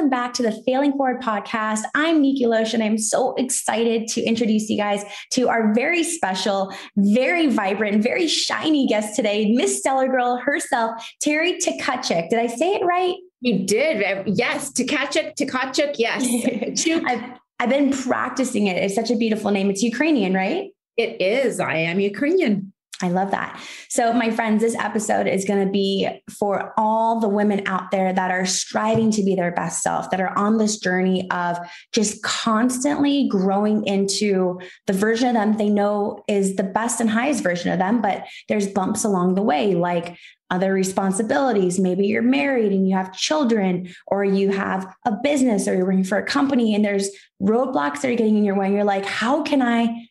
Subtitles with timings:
[0.00, 1.82] welcome back to the Failing Forward podcast.
[1.94, 6.72] I'm Nikki Loesch, and I'm so excited to introduce you guys to our very special,
[6.96, 12.30] very vibrant, very shiny guest today, Miss Stellar Girl herself, Terry Tkachuk.
[12.30, 13.14] Did I say it right?
[13.42, 14.26] You did.
[14.26, 14.72] Yes.
[14.72, 16.86] Tkachuk, Tkachuk, yes.
[17.06, 18.78] I've, I've been practicing it.
[18.78, 19.68] It's such a beautiful name.
[19.68, 20.70] It's Ukrainian, right?
[20.96, 21.60] It is.
[21.60, 22.69] I am Ukrainian.
[23.02, 23.58] I love that.
[23.88, 28.12] So, my friends, this episode is going to be for all the women out there
[28.12, 31.58] that are striving to be their best self, that are on this journey of
[31.92, 37.42] just constantly growing into the version of them they know is the best and highest
[37.42, 38.02] version of them.
[38.02, 40.18] But there's bumps along the way, like
[40.50, 41.78] other responsibilities.
[41.78, 46.04] Maybe you're married and you have children, or you have a business, or you're working
[46.04, 48.66] for a company, and there's roadblocks that are getting in your way.
[48.66, 50.08] And you're like, how can I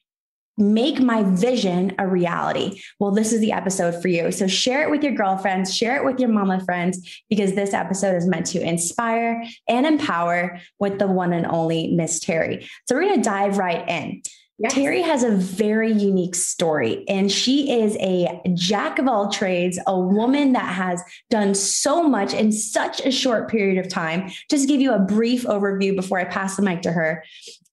[0.59, 2.81] make my vision a reality.
[2.99, 4.31] Well, this is the episode for you.
[4.31, 8.15] So share it with your girlfriends, share it with your mama friends, because this episode
[8.15, 12.69] is meant to inspire and empower with the one and only Miss Terry.
[12.87, 14.21] So we're going to dive right in.
[14.61, 14.73] Yes.
[14.73, 19.97] Terry has a very unique story, and she is a jack of all trades, a
[19.97, 24.29] woman that has done so much in such a short period of time.
[24.49, 27.23] Just give you a brief overview before I pass the mic to her.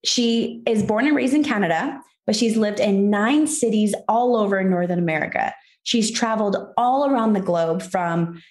[0.05, 4.63] She is born and raised in Canada but she's lived in nine cities all over
[4.63, 5.55] Northern America.
[5.85, 8.43] She's traveled all around the globe from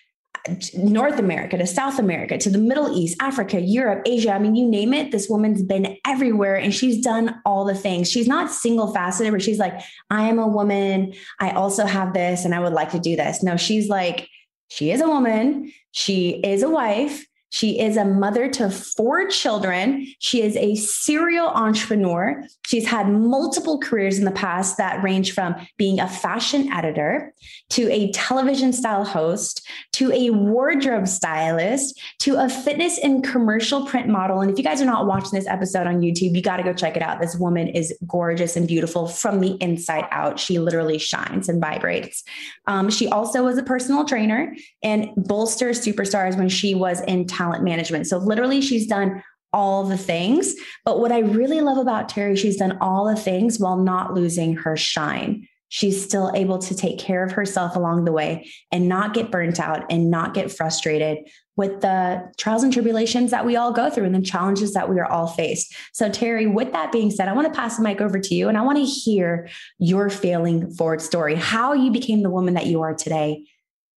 [0.47, 4.31] uh, North America to South America to the Middle East, Africa, Europe, Asia.
[4.31, 8.09] I mean, you name it, this woman's been everywhere and she's done all the things.
[8.09, 11.13] She's not single faceted where she's like, I am a woman.
[11.41, 13.43] I also have this and I would like to do this.
[13.43, 14.29] No, she's like,
[14.69, 15.71] she is a woman.
[15.91, 17.25] She is a wife.
[17.55, 20.07] She is a mother to four children.
[20.19, 22.43] She is a serial entrepreneur.
[22.65, 27.33] She's had multiple careers in the past that range from being a fashion editor
[27.69, 34.09] to a television style host to a wardrobe stylist to a fitness and commercial print
[34.09, 34.41] model.
[34.41, 36.73] And if you guys are not watching this episode on YouTube, you got to go
[36.73, 37.21] check it out.
[37.21, 40.41] This woman is gorgeous and beautiful from the inside out.
[40.41, 42.25] She literally shines and vibrates.
[42.67, 44.53] Um, she also was a personal trainer
[44.83, 48.07] and bolster superstars when she was in town talent management.
[48.07, 49.23] So literally, she's done
[49.53, 50.55] all the things.
[50.83, 54.55] But what I really love about Terry, she's done all the things while not losing
[54.57, 55.47] her shine.
[55.69, 59.59] She's still able to take care of herself along the way and not get burnt
[59.59, 61.19] out and not get frustrated
[61.55, 64.99] with the trials and tribulations that we all go through and the challenges that we
[64.99, 65.73] are all faced.
[65.93, 68.49] So, Terry, with that being said, I want to pass the mic over to you
[68.49, 72.67] and I want to hear your failing forward story, how you became the woman that
[72.67, 73.45] you are today.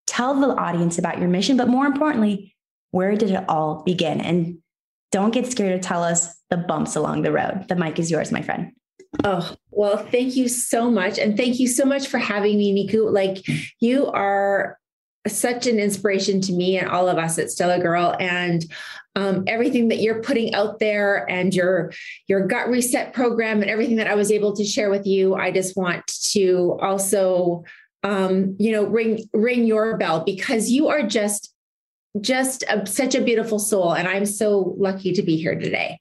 [0.07, 2.55] Tell the audience about your mission, but more importantly,
[2.91, 4.21] where did it all begin?
[4.21, 4.59] And
[5.11, 7.65] don't get scared to tell us the bumps along the road.
[7.67, 8.71] The mic is yours, my friend.
[9.23, 11.17] Oh, well, thank you so much.
[11.17, 13.11] And thank you so much for having me, Niku.
[13.11, 13.43] Like,
[13.79, 14.77] you are
[15.27, 18.15] such an inspiration to me and all of us at Stellar Girl.
[18.19, 18.65] And
[19.15, 21.91] um, everything that you're putting out there and your
[22.27, 25.51] your gut reset program and everything that I was able to share with you, I
[25.51, 27.63] just want to also
[28.03, 31.53] um, you know ring ring your bell because you are just
[32.21, 33.93] just a, such a beautiful soul.
[33.93, 35.99] And I'm so lucky to be here today.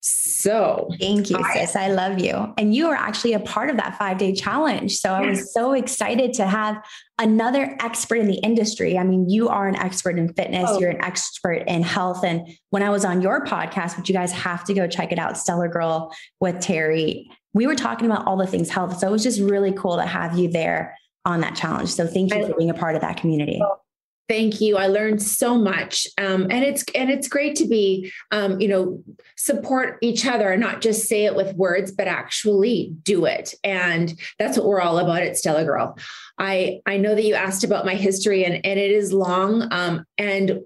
[0.00, 1.74] So thank you, I, sis.
[1.74, 2.54] I love you.
[2.56, 4.96] And you are actually a part of that five day challenge.
[4.98, 6.80] So I was so excited to have
[7.18, 8.96] another expert in the industry.
[8.96, 10.78] I mean, you are an expert in fitness, oh.
[10.78, 12.22] you're an expert in health.
[12.22, 15.18] And when I was on your podcast, which you guys have to go check it
[15.18, 18.98] out, Stellar Girl with Terry, we were talking about all the things health.
[18.98, 21.88] So it was just really cool to have you there on that challenge.
[21.88, 23.58] So thank you I, for being a part of that community.
[23.58, 23.82] Well,
[24.28, 24.76] Thank you.
[24.76, 29.02] I learned so much, um, and it's and it's great to be, um, you know,
[29.36, 33.54] support each other and not just say it with words, but actually do it.
[33.62, 35.96] And that's what we're all about at Stellar Girl.
[36.38, 39.68] I I know that you asked about my history, and and it is long.
[39.70, 40.60] Um, and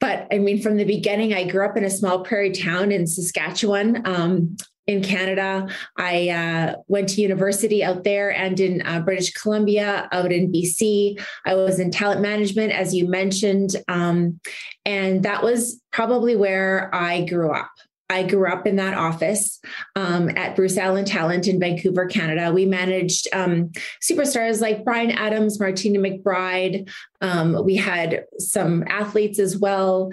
[0.00, 3.06] but I mean, from the beginning, I grew up in a small prairie town in
[3.06, 4.02] Saskatchewan.
[4.06, 4.56] Um,
[4.88, 5.68] in Canada.
[5.96, 11.22] I uh, went to university out there and in uh, British Columbia, out in BC.
[11.46, 13.76] I was in talent management, as you mentioned.
[13.86, 14.40] Um,
[14.84, 17.70] and that was probably where I grew up.
[18.10, 19.60] I grew up in that office
[19.94, 22.50] um, at Bruce Allen Talent in Vancouver, Canada.
[22.50, 23.70] We managed um,
[24.02, 26.88] superstars like Bryan Adams, Martina McBride.
[27.20, 30.10] Um, we had some athletes as well.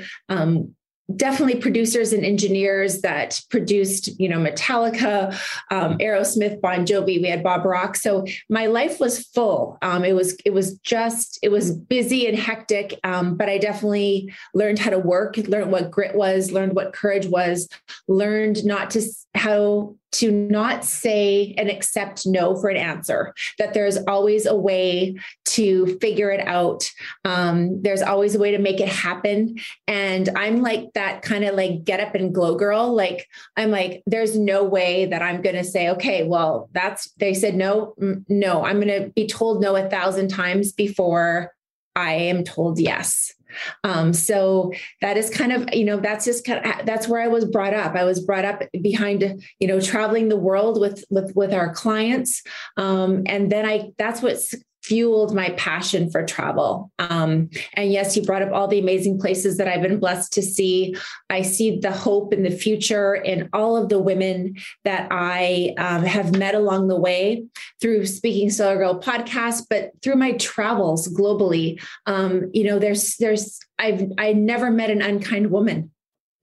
[1.14, 5.34] Definitely producers and engineers that produced, you know, Metallica,
[5.70, 7.22] um, Aerosmith, Bon Jovi.
[7.22, 7.96] We had Bob Rock.
[7.96, 9.78] So my life was full.
[9.82, 13.00] Um, it was it was just it was busy and hectic.
[13.04, 17.28] Um, but I definitely learned how to work, learned what grit was, learned what courage
[17.28, 17.70] was,
[18.08, 19.02] learned not to
[19.36, 25.16] how to not say and accept no for an answer, that there's always a way
[25.46, 26.90] to figure it out.
[27.24, 29.58] Um, there's always a way to make it happen.
[29.88, 32.94] And I'm like that kind of like get up and glow girl.
[32.94, 33.28] Like,
[33.58, 37.56] I'm like, there's no way that I'm going to say, okay, well, that's, they said
[37.56, 37.94] no,
[38.30, 41.52] no, I'm going to be told no a thousand times before
[41.96, 43.35] I am told yes.
[43.84, 44.72] Um, so
[45.02, 47.74] that is kind of, you know, that's just kind of, that's where I was brought
[47.74, 47.96] up.
[47.96, 52.42] I was brought up behind, you know, traveling the world with, with, with our clients.
[52.78, 54.54] Um, and then I, that's what's
[54.86, 56.92] fueled my passion for travel.
[57.00, 60.44] Um, and yes, you brought up all the amazing places that I've been blessed to
[60.44, 60.96] see.
[61.32, 66.04] I see the hope in the future in all of the women that I um,
[66.04, 67.46] have met along the way
[67.82, 71.82] through Speaking Stellar Girl podcast, but through my travels globally.
[72.06, 75.92] Um, you know, there's there's I've I never met an unkind woman.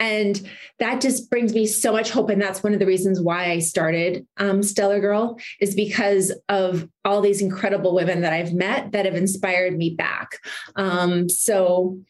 [0.03, 0.43] And
[0.81, 2.29] that just brings me so much hope.
[2.29, 6.89] And that's one of the reasons why I started um, Stellar Girl is because of
[7.05, 10.41] all these incredible women that I've met that have inspired me back.
[10.75, 12.01] Um, so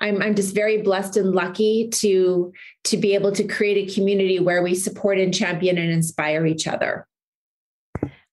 [0.00, 2.52] I'm, I'm just very blessed and lucky to
[2.84, 6.68] to be able to create a community where we support and champion and inspire each
[6.68, 7.06] other.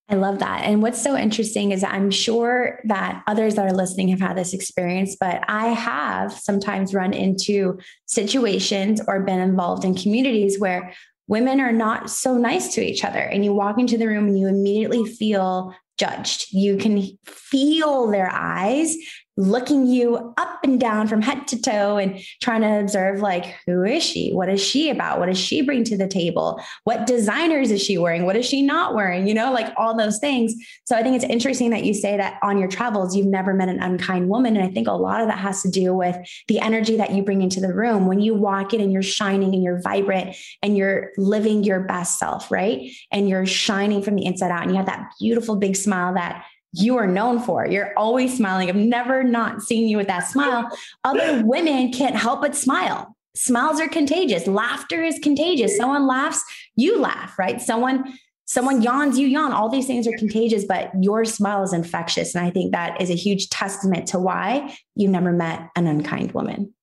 [0.10, 0.64] I love that.
[0.64, 4.54] And what's so interesting is I'm sure that others that are listening have had this
[4.54, 10.94] experience, but I have sometimes run into situations or been involved in communities where
[11.28, 13.20] women are not so nice to each other.
[13.20, 16.54] And you walk into the room and you immediately feel judged.
[16.54, 18.96] You can feel their eyes
[19.38, 23.84] looking you up and down from head to toe and trying to observe like who
[23.84, 24.32] is she?
[24.32, 25.20] What is she about?
[25.20, 26.60] What does she bring to the table?
[26.84, 28.26] What designers is she wearing?
[28.26, 29.28] What is she not wearing?
[29.28, 30.56] You know like all those things.
[30.86, 33.70] So i think it's interesting that you say that on your travels you've never met
[33.70, 34.58] an unkind woman.
[34.58, 36.18] And i think a lot of that has to do with
[36.48, 38.08] the energy that you bring into the room.
[38.08, 42.18] When you walk in and you're shining and you're vibrant and you're living your best
[42.18, 42.92] self right?
[43.12, 46.46] And you're shining from the inside out and you have that beautiful big smile that
[46.74, 47.66] you are known for.
[47.66, 48.70] You're always smiling.
[48.70, 50.70] I've never not seen you with that smile.
[51.04, 53.16] Other women can't help but smile.
[53.36, 54.48] Smiles are contagious.
[54.48, 55.78] Laughter is contagious.
[55.78, 56.44] Someone laughs,
[56.76, 57.62] you laugh, right?
[57.62, 59.52] Someone someone yawns, you yawn.
[59.52, 62.34] All these things are contagious, but your smile is infectious.
[62.34, 66.32] And I think that is a huge testament to why you never met an unkind
[66.32, 66.74] woman.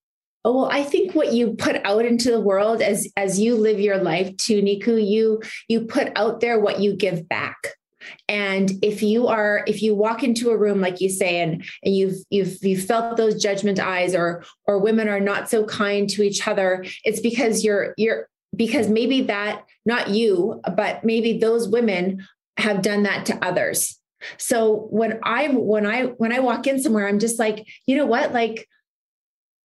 [0.44, 3.80] Oh, well, I think what you put out into the world as as you live
[3.80, 7.56] your life too, Niku, you you put out there what you give back.
[8.28, 11.96] And if you are, if you walk into a room, like you say, and, and
[11.96, 16.22] you've you've you've felt those judgment eyes, or or women are not so kind to
[16.22, 22.26] each other, it's because you're you're because maybe that not you, but maybe those women
[22.56, 23.98] have done that to others.
[24.38, 28.06] So when I when I when I walk in somewhere, I'm just like, you know
[28.06, 28.68] what, like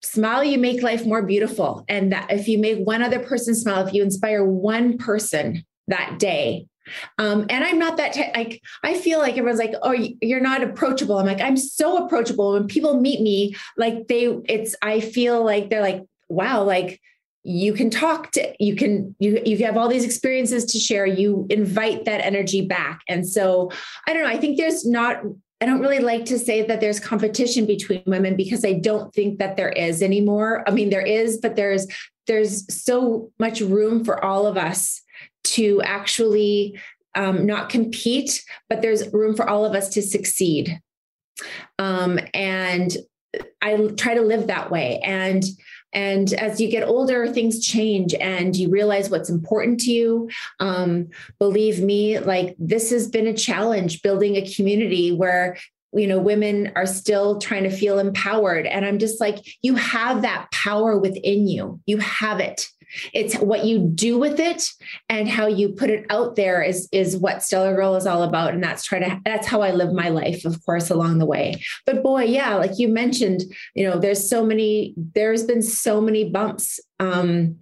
[0.01, 3.85] smile you make life more beautiful and that if you make one other person smile
[3.85, 6.65] if you inspire one person that day
[7.17, 11.17] um, and I'm not that like I feel like everyone's like, oh, you're not approachable.
[11.17, 12.53] I'm like, I'm so approachable.
[12.53, 17.01] When people meet me, like they, it's I feel like they're like, wow, like
[17.43, 21.47] you can talk to you can you you have all these experiences to share you
[21.49, 23.71] invite that energy back and so
[24.07, 25.21] i don't know i think there's not
[25.61, 29.39] i don't really like to say that there's competition between women because i don't think
[29.39, 31.87] that there is anymore i mean there is but there's
[32.27, 35.01] there's so much room for all of us
[35.45, 36.79] to actually
[37.15, 40.79] um, not compete, but there's room for all of us to succeed.
[41.77, 42.95] Um, and
[43.61, 44.99] I try to live that way.
[45.03, 45.43] And
[45.91, 50.29] and as you get older, things change and you realize what's important to you.
[50.59, 51.07] Um,
[51.39, 55.57] believe me, like this has been a challenge building a community where
[55.93, 60.21] you know women are still trying to feel empowered and i'm just like you have
[60.21, 62.67] that power within you you have it
[63.13, 64.67] it's what you do with it
[65.09, 68.53] and how you put it out there is is what Stellar Girl is all about.
[68.53, 71.61] And that's try to that's how I live my life, of course, along the way.
[71.85, 73.43] But boy, yeah, like you mentioned,
[73.75, 76.79] you know, there's so many, there's been so many bumps.
[76.99, 77.59] Um,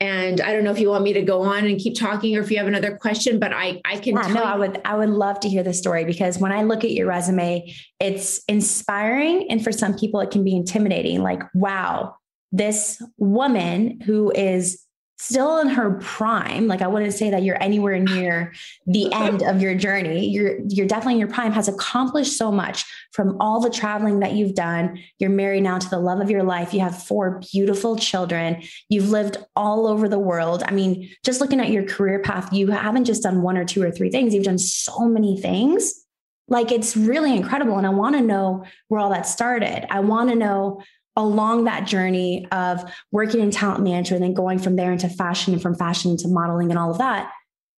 [0.00, 2.40] and I don't know if you want me to go on and keep talking or
[2.40, 5.08] if you have another question, but I I can yeah, no, I would I would
[5.08, 9.62] love to hear the story because when I look at your resume, it's inspiring and
[9.62, 11.22] for some people it can be intimidating.
[11.22, 12.16] Like, wow,
[12.54, 14.80] this woman who is
[15.16, 18.52] still in her prime like i wouldn't say that you're anywhere near
[18.86, 20.28] the end of your journey.
[20.28, 24.32] You're you're definitely in your prime has accomplished so much from all the traveling that
[24.32, 24.98] you've done.
[25.18, 26.74] You're married now to the love of your life.
[26.74, 28.62] You have four beautiful children.
[28.88, 30.62] You've lived all over the world.
[30.66, 33.82] I mean just looking at your career path you haven't just done one or two
[33.82, 34.34] or three things.
[34.34, 36.04] You've done so many things.
[36.48, 39.86] Like it's really incredible and i want to know where all that started.
[39.90, 40.82] I want to know
[41.16, 45.52] along that journey of working in talent management and then going from there into fashion
[45.52, 47.30] and from fashion into modeling and all of that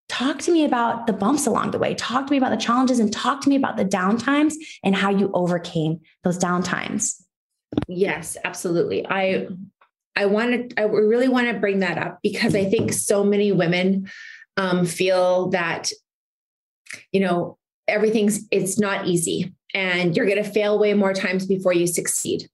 [0.08, 1.94] talk to me about the bumps along the way.
[1.94, 5.10] Talk to me about the challenges and talk to me about the downtimes and how
[5.10, 7.22] you overcame those downtimes.
[7.88, 9.06] Yes, absolutely.
[9.08, 9.48] I
[10.14, 14.10] I wanted I really want to bring that up because I think so many women
[14.56, 15.90] um, feel that
[17.12, 21.72] you know everything's it's not easy and you're going to fail way more times before
[21.72, 22.48] you succeed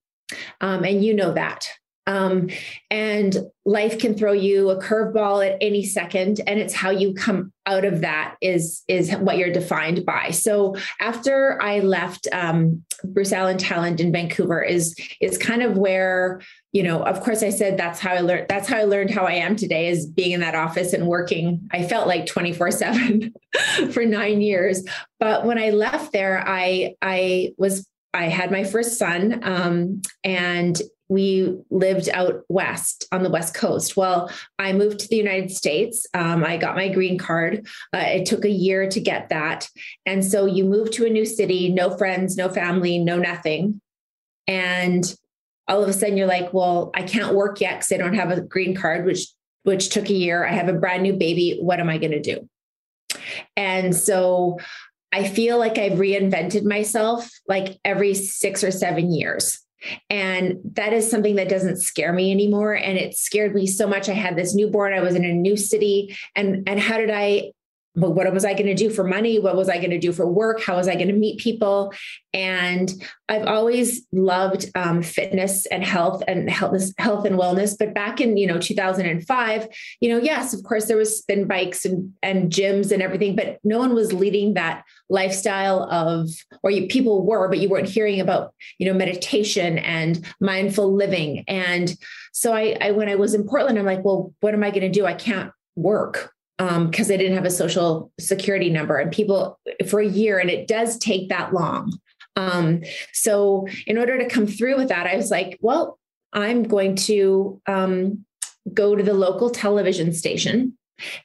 [0.60, 1.68] um, and you know that
[2.06, 2.48] um,
[2.90, 7.52] and life can throw you a curveball at any second, and it's how you come
[7.64, 10.30] out of that is is what you're defined by.
[10.30, 16.40] So after I left um, Bruce Allen Talent in Vancouver, is is kind of where
[16.72, 17.04] you know.
[17.04, 18.46] Of course, I said that's how I learned.
[18.48, 21.68] That's how I learned how I am today is being in that office and working.
[21.70, 23.32] I felt like twenty four seven
[23.92, 24.84] for nine years,
[25.20, 30.80] but when I left there, I I was I had my first son, um, and
[31.08, 33.98] we lived out west on the west coast.
[33.98, 36.06] Well i moved to the united states.
[36.14, 37.66] Um, i got my green card.
[37.94, 39.68] Uh, it took a year to get that.
[40.06, 43.80] And so you move to a new city no friends no family no nothing.
[44.46, 45.14] And
[45.68, 48.30] all of a sudden you're like well i can't work yet because i don't have
[48.30, 49.26] a green card which
[49.64, 50.44] which took a year.
[50.44, 51.58] I have a brand new baby.
[51.60, 52.48] What am i going to do?
[53.56, 54.58] And so
[55.12, 59.62] i feel like i've reinvented myself like every six or seven years
[60.10, 62.74] and that is something that doesn't scare me anymore.
[62.74, 64.08] And it scared me so much.
[64.08, 66.16] I had this newborn, I was in a new city.
[66.36, 67.50] And, and how did I
[67.94, 69.38] but what was I going to do for money?
[69.38, 70.62] What was I going to do for work?
[70.62, 71.92] How was I going to meet people?
[72.32, 72.90] And
[73.28, 77.76] I've always loved um, fitness and health and health, health and wellness.
[77.78, 79.68] But back in you know 2005,
[80.00, 83.58] you know, yes, of course there was spin bikes and and gyms and everything, but
[83.62, 86.30] no one was leading that lifestyle of,
[86.62, 91.44] or you, people were, but you weren't hearing about you know meditation and mindful living.
[91.46, 91.94] And
[92.32, 94.80] so I, I when I was in Portland, I'm like, well, what am I going
[94.80, 95.04] to do?
[95.04, 100.06] I can't work because um, didn't have a social security number and people for a
[100.06, 101.92] year, and it does take that long.
[102.36, 105.98] Um, so, in order to come through with that, I was like, well,
[106.32, 108.24] I'm going to um,
[108.72, 110.76] go to the local television station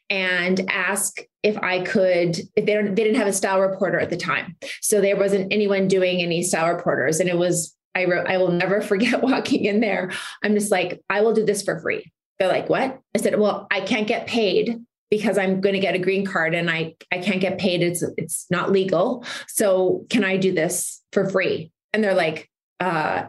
[0.10, 4.10] and ask if I could, if they don't, they didn't have a style reporter at
[4.10, 4.56] the time.
[4.82, 7.20] So there wasn't anyone doing any style reporters.
[7.20, 10.12] And it was, I wrote, I will never forget walking in there.
[10.44, 12.12] I'm just like, I will do this for free.
[12.40, 13.00] They're like, what?
[13.16, 14.80] I said, well, I can't get paid
[15.10, 17.82] because I'm going to get a green card and I I can't get paid.
[17.82, 19.26] It's it's not legal.
[19.48, 21.72] So can I do this for free?
[21.94, 22.50] And they're like
[22.80, 23.28] uh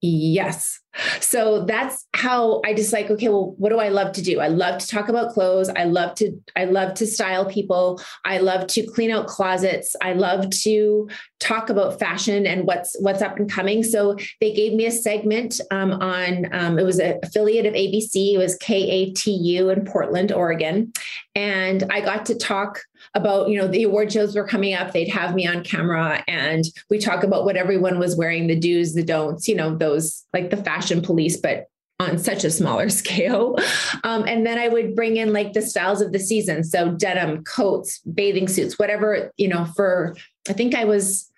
[0.00, 0.80] Yes.
[1.20, 4.40] So that's how I just like, okay, well, what do I love to do?
[4.40, 5.68] I love to talk about clothes.
[5.68, 8.00] I love to, I love to style people.
[8.24, 9.94] I love to clean out closets.
[10.02, 11.08] I love to
[11.40, 13.82] talk about fashion and what's what's up and coming.
[13.82, 18.34] So they gave me a segment um, on um, it was an affiliate of ABC.
[18.34, 20.92] It was KATU in Portland, Oregon,
[21.34, 22.80] and I got to talk
[23.14, 26.64] about you know the award shows were coming up they'd have me on camera and
[26.90, 30.50] we talk about what everyone was wearing the do's the don'ts you know those like
[30.50, 31.66] the fashion police but
[32.00, 33.56] on such a smaller scale.
[34.04, 36.64] Um, and then I would bring in like the styles of the season.
[36.64, 40.16] So denim, coats, bathing suits, whatever, you know, for
[40.48, 41.30] I think I was,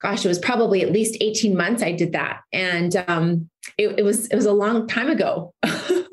[0.00, 2.40] gosh, it was probably at least 18 months I did that.
[2.52, 5.54] And um, it, it was it was a long time ago.
[5.62, 6.06] but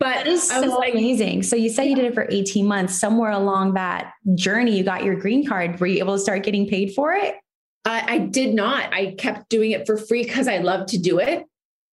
[0.00, 1.42] that is so like, amazing.
[1.42, 2.98] So you said you did it for 18 months.
[2.98, 5.80] Somewhere along that journey, you got your green card.
[5.80, 7.36] Were you able to start getting paid for it?
[7.84, 8.92] I, I did not.
[8.92, 11.47] I kept doing it for free because I love to do it.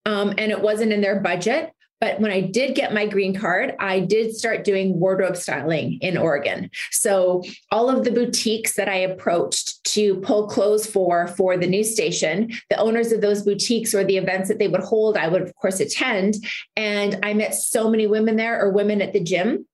[0.05, 1.71] Um, and it wasn't in their budget.
[2.01, 6.17] But when I did get my green card, I did start doing wardrobe styling in
[6.17, 6.69] Oregon.
[6.91, 11.93] So all of the boutiques that I approached to pull clothes for for the news
[11.93, 15.41] station, the owners of those boutiques or the events that they would hold, I would
[15.41, 16.35] of course attend.
[16.75, 19.65] And I met so many women there or women at the gym.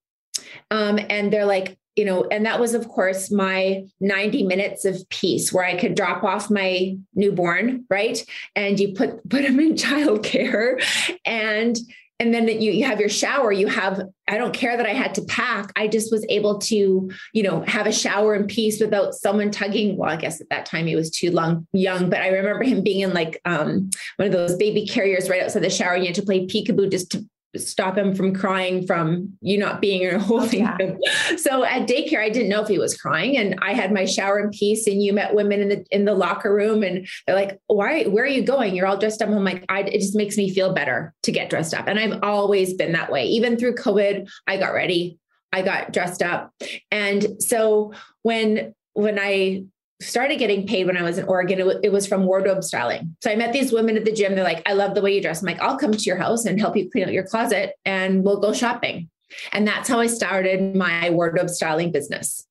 [0.70, 5.08] Um, and they're like, you know, and that was, of course, my 90 minutes of
[5.10, 8.24] peace where I could drop off my newborn, right?
[8.56, 10.84] And you put put him in childcare
[11.26, 11.78] and
[12.22, 15.16] and then you, you have your shower you have i don't care that i had
[15.16, 19.16] to pack i just was able to you know have a shower in peace without
[19.16, 22.28] someone tugging well i guess at that time he was too long young but i
[22.28, 25.94] remember him being in like um, one of those baby carriers right outside the shower
[25.94, 27.26] and you had to play peekaboo just to
[27.58, 30.78] stop him from crying from you not being or holding oh, yeah.
[30.78, 31.00] him.
[31.38, 34.40] So at daycare, I didn't know if he was crying, and I had my shower
[34.40, 34.88] in peace.
[34.88, 38.04] And you met women in the in the locker room, and they're like, "Why?
[38.04, 38.76] Where are you going?
[38.76, 41.50] You're all dressed up." I'm like, I, "It just makes me feel better to get
[41.50, 43.26] dressed up," and I've always been that way.
[43.26, 45.18] Even through COVID, I got ready,
[45.52, 46.54] I got dressed up,
[46.92, 47.94] and so
[48.24, 49.64] when when I
[50.02, 53.16] started getting paid when I was in Oregon, it, w- it, was from wardrobe styling.
[53.22, 54.36] So I met these women at the gym.
[54.36, 55.42] They're like, I love the way you dress.
[55.42, 58.24] I'm like, I'll come to your house and help you clean out your closet and
[58.24, 59.10] we'll go shopping.
[59.52, 62.46] And that's how I started my wardrobe styling business.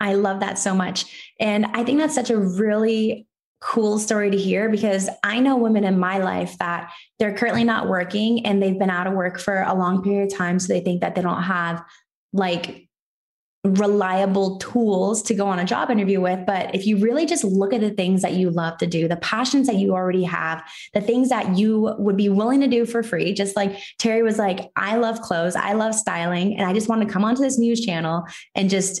[0.00, 1.32] I love that so much.
[1.38, 3.26] And I think that's such a really
[3.60, 7.88] cool story to hear because I know women in my life that they're currently not
[7.88, 10.58] working and they've been out of work for a long period of time.
[10.58, 11.82] So they think that they don't have
[12.32, 12.83] like
[13.64, 16.44] reliable tools to go on a job interview with.
[16.46, 19.16] But if you really just look at the things that you love to do, the
[19.16, 23.02] passions that you already have, the things that you would be willing to do for
[23.02, 26.88] free, just like Terry was like, I love clothes, I love styling, and I just
[26.88, 29.00] want to come onto this news channel and just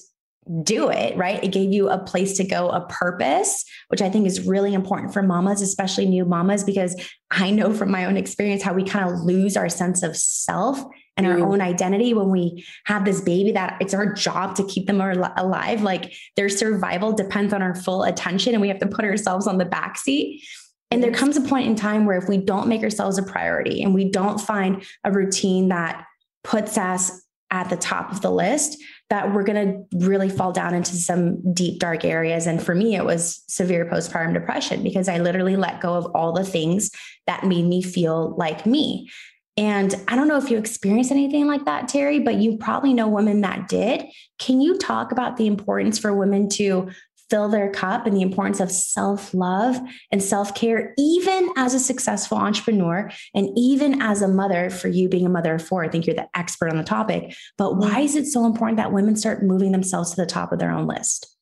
[0.62, 1.42] do it, right?
[1.42, 5.12] It gave you a place to go, a purpose, which I think is really important
[5.12, 6.96] for mamas, especially new mamas, because
[7.30, 10.84] I know from my own experience how we kind of lose our sense of self
[11.16, 11.46] and our mm.
[11.46, 15.82] own identity when we have this baby that it's our job to keep them alive.
[15.82, 19.58] Like their survival depends on our full attention and we have to put ourselves on
[19.58, 20.44] the back seat.
[20.90, 23.82] And there comes a point in time where if we don't make ourselves a priority
[23.82, 26.04] and we don't find a routine that
[26.42, 30.74] puts us at the top of the list, that we're going to really fall down
[30.74, 32.46] into some deep, dark areas.
[32.46, 36.32] And for me, it was severe postpartum depression because I literally let go of all
[36.32, 36.90] the things
[37.26, 39.10] that made me feel like me.
[39.56, 43.08] And I don't know if you experienced anything like that, Terry, but you probably know
[43.08, 44.04] women that did.
[44.38, 46.90] Can you talk about the importance for women to
[47.30, 49.76] fill their cup and the importance of self love
[50.10, 55.08] and self care, even as a successful entrepreneur and even as a mother, for you
[55.08, 55.84] being a mother of four?
[55.84, 57.36] I think you're the expert on the topic.
[57.56, 57.80] But mm-hmm.
[57.80, 60.72] why is it so important that women start moving themselves to the top of their
[60.72, 61.34] own list?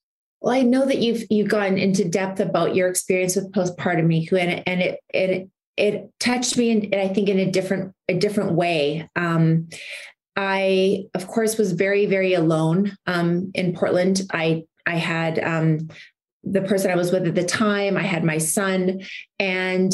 [0.42, 4.38] Well, I know that you've you've gone into depth about your experience with postpartum NICU,
[4.38, 8.52] and it, and it, it touched me, and I think, in a different a different
[8.52, 9.08] way.
[9.16, 9.68] Um,
[10.36, 14.22] I, of course, was very very alone um, in Portland.
[14.32, 15.88] I I had um,
[16.44, 17.96] the person I was with at the time.
[17.96, 19.00] I had my son,
[19.38, 19.92] and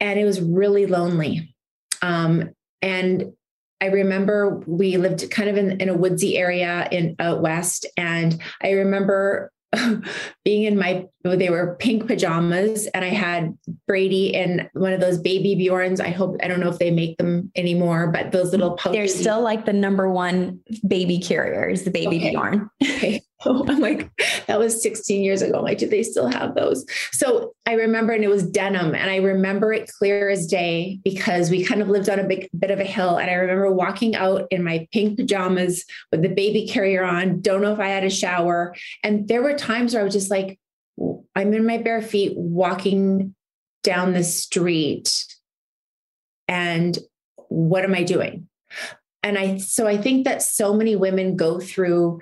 [0.00, 1.54] and it was really lonely.
[2.02, 2.50] Um,
[2.82, 3.32] and
[3.80, 8.40] I remember we lived kind of in, in a woodsy area in out west, and
[8.62, 9.50] I remember
[10.44, 13.56] being in my they were pink pajamas and I had
[13.86, 16.00] Brady in one of those baby Bjorns.
[16.00, 18.92] I hope I don't know if they make them anymore, but those little pouches.
[18.96, 22.30] They're still like the number one baby carriers, the baby okay.
[22.30, 22.70] Bjorn.
[22.82, 23.22] Okay.
[23.68, 24.10] I'm like,
[24.46, 25.58] that was 16 years ago.
[25.58, 26.84] I'm like, do they still have those?
[27.12, 28.94] So I remember, and it was denim.
[28.94, 32.48] And I remember it clear as day because we kind of lived on a big
[32.58, 33.18] bit of a hill.
[33.18, 37.62] And I remember walking out in my pink pajamas with the baby carrier on, don't
[37.62, 38.74] know if I had a shower.
[39.02, 40.58] And there were times where I was just like,
[41.34, 43.34] I'm in my bare feet walking
[43.82, 45.26] down the street.
[46.48, 46.96] And
[47.48, 48.48] what am I doing?
[49.22, 52.20] And I, so I think that so many women go through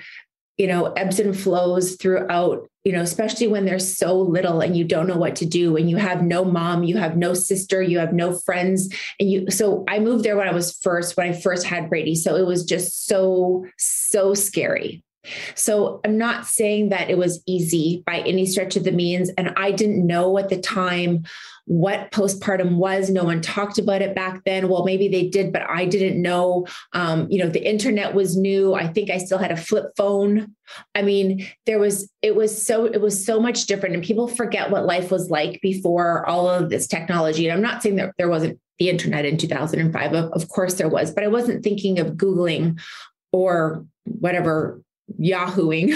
[0.58, 4.84] you know ebbs and flows throughout you know especially when they're so little and you
[4.84, 7.98] don't know what to do and you have no mom you have no sister you
[7.98, 8.94] have no friends.
[9.18, 12.14] And you so i moved there when i was first when i first had brady.
[12.14, 15.02] So it was just so so scary.
[15.54, 19.30] So I'm not saying that it was easy by any stretch of the means.
[19.30, 21.24] And I didn't know at the time
[21.66, 23.08] what postpartum was.
[23.08, 24.68] No one talked about it back then.
[24.68, 26.66] Well, maybe they did, but I didn't know.
[26.92, 28.74] Um, you know, the internet was new.
[28.74, 30.54] I think I still had a flip phone.
[30.94, 33.94] I mean, there was, it was so, it was so much different.
[33.94, 37.46] And people forget what life was like before all of this technology.
[37.46, 40.14] And I'm not saying that there wasn't the internet in 2005.
[40.14, 42.80] Of, of course there was, but I wasn't thinking of Googling
[43.30, 44.82] or whatever
[45.20, 45.94] Yahooing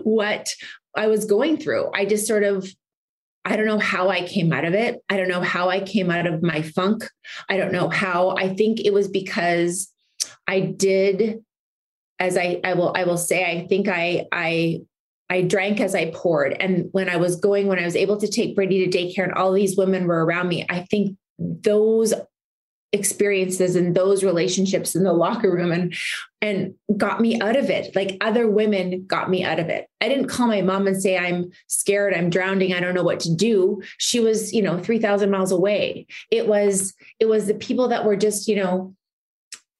[0.04, 0.50] what
[0.96, 1.90] I was going through.
[1.92, 2.68] I just sort of,
[3.48, 5.02] I don't know how I came out of it.
[5.08, 7.08] I don't know how I came out of my funk.
[7.48, 8.36] I don't know how.
[8.36, 9.90] I think it was because
[10.46, 11.42] I did,
[12.18, 14.82] as I, I will, I will say, I think I, I,
[15.30, 16.58] I drank as I poured.
[16.60, 19.32] And when I was going, when I was able to take Brady to daycare and
[19.32, 22.12] all these women were around me, I think those
[22.92, 25.94] experiences and those relationships in the locker room and
[26.40, 27.94] and got me out of it.
[27.94, 29.88] Like other women got me out of it.
[30.00, 33.20] I didn't call my mom and say i'm scared i'm drowning i don't know what
[33.20, 33.82] to do.
[33.98, 36.06] She was you know 3000 miles away.
[36.30, 38.94] It was it was the people that were just you know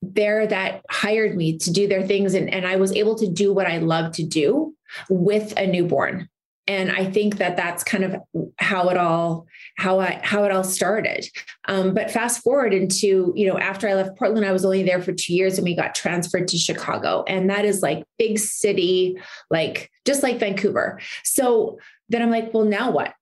[0.02, 3.52] there that hired me to do their things and, and i was able to do
[3.52, 4.72] what i love to do
[5.10, 6.28] with a newborn
[6.68, 8.14] and i think that that's kind of
[8.58, 9.46] how it all
[9.78, 11.26] how i how it all started.
[11.66, 15.02] Um, but fast forward into you know after i left portland i was only there
[15.02, 17.24] for two years and we got transferred to chicago.
[17.26, 19.18] And that is like big city
[19.50, 21.00] like just like vancouver.
[21.24, 21.78] So
[22.08, 23.14] then i'm like well now what?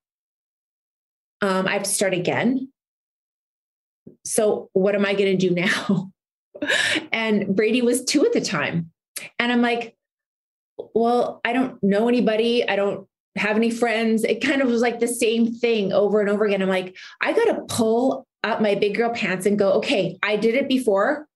[1.41, 2.71] Um, i have to start again.
[4.25, 6.11] So what am i going to do now?
[7.11, 8.91] And brady was two at the time.
[9.37, 9.95] And i'm like
[10.95, 12.67] well i don't know anybody.
[12.67, 13.07] I don't
[13.37, 14.23] have any friends.
[14.23, 16.61] It kind of was like the same thing over and over again.
[16.61, 20.35] I'm like, I got to pull up my big girl pants and go, okay, I
[20.35, 21.27] did it before.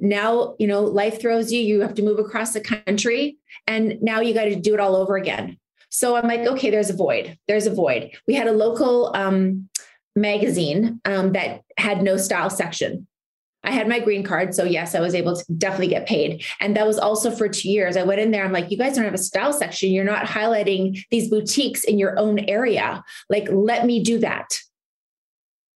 [0.00, 4.20] now, you know, life throws you, you have to move across the country, and now
[4.20, 5.58] you got to do it all over again.
[5.90, 7.38] So I'm like, okay, there's a void.
[7.48, 8.12] There's a void.
[8.26, 9.68] We had a local um,
[10.14, 13.06] magazine um, that had no style section.
[13.64, 14.54] I had my green card.
[14.54, 16.44] So, yes, I was able to definitely get paid.
[16.60, 17.96] And that was also for two years.
[17.96, 18.44] I went in there.
[18.44, 19.90] I'm like, you guys don't have a style section.
[19.90, 23.02] You're not highlighting these boutiques in your own area.
[23.28, 24.58] Like, let me do that.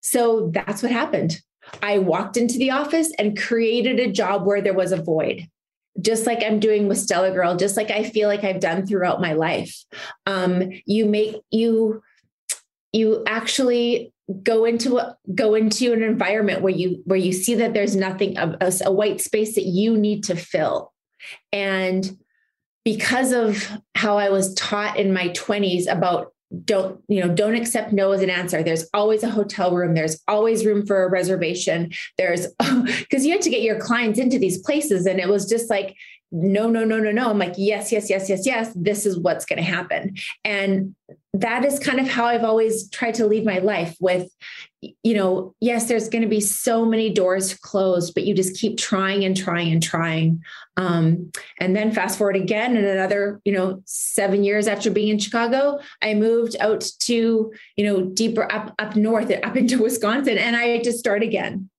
[0.01, 1.41] So, that's what happened.
[1.83, 5.49] I walked into the office and created a job where there was a void
[6.01, 9.21] just like I'm doing with Stellar Girl, just like I feel like I've done throughout
[9.21, 9.85] my life.
[10.27, 12.03] Um, you make you
[12.93, 17.75] you actually go into a, go into an environment where you where you see that
[17.75, 20.93] there's nothing a, a white space that you need to fill,
[21.53, 22.17] and
[22.85, 26.33] because of how I was taught in my 20s about
[26.65, 28.63] don't you know don't accept no as an answer.
[28.63, 29.95] There's always a hotel room.
[29.95, 31.93] There's always room for a reservation.
[32.19, 32.47] There's
[32.99, 35.97] because you had to get your clients into these places and it was just like
[36.31, 37.31] no no no no no.
[37.31, 40.15] I'm like yes yes yes yes yes this is what's going to happen.
[40.45, 40.95] And
[41.35, 44.29] that is kind of how I've always tried to lead my life with,
[44.81, 48.77] you know, yes, there's going to be so many doors closed, but you just keep
[48.77, 50.43] trying and trying and trying.
[50.77, 55.19] Um, and then fast forward again, and another, you know, seven years after being in
[55.19, 60.55] Chicago, I moved out to, you know, deeper up up north, up into Wisconsin, and
[60.55, 61.71] I had to start again.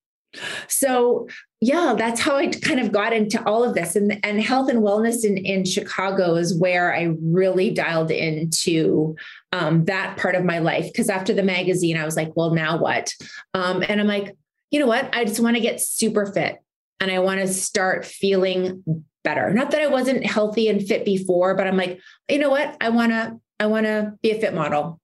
[0.67, 1.27] So
[1.61, 3.95] yeah, that's how I kind of got into all of this.
[3.95, 9.15] And, and health and wellness in, in Chicago is where I really dialed into
[9.53, 10.87] um, that part of my life.
[10.87, 13.13] Because after the magazine, I was like, well, now what?
[13.53, 14.35] Um, and I'm like,
[14.71, 15.15] you know what?
[15.15, 16.57] I just want to get super fit
[16.99, 18.83] and I want to start feeling
[19.23, 19.53] better.
[19.53, 22.75] Not that I wasn't healthy and fit before, but I'm like, you know what?
[22.81, 24.99] I want to, I want to be a fit model.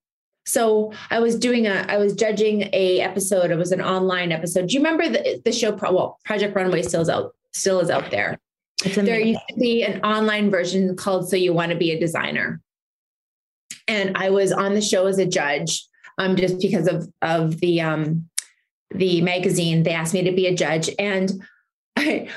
[0.49, 3.51] So I was doing a, I was judging a episode.
[3.51, 4.67] It was an online episode.
[4.67, 5.71] Do you remember the, the show?
[5.71, 8.39] Pro, well, Project Runway still is out, still is out there.
[8.95, 12.61] There used to be an online version called "So You Want to Be a Designer,"
[13.87, 15.85] and I was on the show as a judge,
[16.17, 18.27] um, just because of of the um,
[18.89, 19.83] the magazine.
[19.83, 21.31] They asked me to be a judge, and
[21.95, 22.29] I.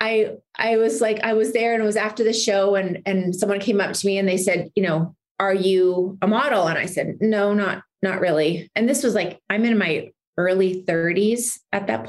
[0.00, 3.34] I I was like I was there and it was after the show and and
[3.34, 6.66] someone came up to me and they said, you know, are you a model?
[6.66, 8.70] And I said, no, not, not really.
[8.74, 12.04] And this was like, I'm in my early 30s at that.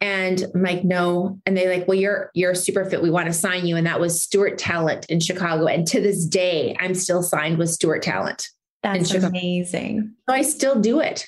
[0.00, 1.40] And I'm like, no.
[1.46, 3.02] And they like, well, you're you're super fit.
[3.02, 3.76] We want to sign you.
[3.76, 5.66] And that was Stewart Talent in Chicago.
[5.66, 8.48] And to this day, I'm still signed with Stewart Talent.
[8.82, 10.14] That's amazing.
[10.28, 11.26] So I still do it.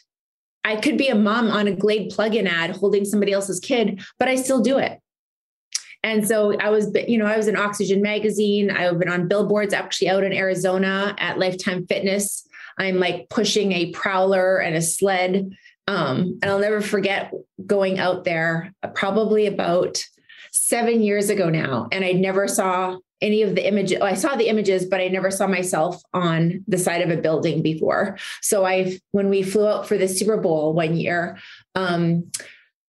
[0.64, 4.28] I could be a mom on a Glade plug-in ad holding somebody else's kid, but
[4.28, 5.00] I still do it.
[6.04, 8.70] And so I was, you know, I was in Oxygen Magazine.
[8.70, 12.46] I've been on billboards actually out in Arizona at Lifetime Fitness.
[12.78, 15.52] I'm like pushing a prowler and a sled.
[15.88, 17.32] Um, and I'll never forget
[17.66, 20.02] going out there probably about
[20.52, 21.88] seven years ago now.
[21.92, 24.00] And I never saw any of the images.
[24.00, 27.62] I saw the images, but I never saw myself on the side of a building
[27.62, 28.18] before.
[28.40, 31.38] So I, when we flew out for the Super Bowl one year,
[31.76, 32.30] um,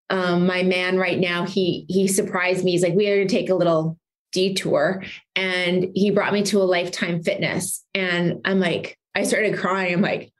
[0.09, 2.71] um, my man right now, he he surprised me.
[2.71, 3.97] He's like, we are to take a little
[4.31, 5.03] detour,
[5.35, 9.93] and he brought me to a Lifetime Fitness, and I'm like, I started crying.
[9.93, 10.31] I'm like,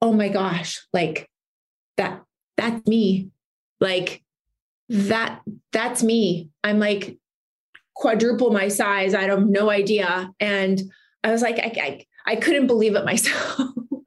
[0.00, 1.28] oh my gosh, like
[1.96, 2.22] that
[2.56, 3.30] that's me,
[3.80, 4.22] like
[4.88, 6.50] that that's me.
[6.62, 7.18] I'm like
[7.94, 9.14] quadruple my size.
[9.14, 10.80] I have no idea, and
[11.24, 13.58] I was like, I I, I couldn't believe it myself.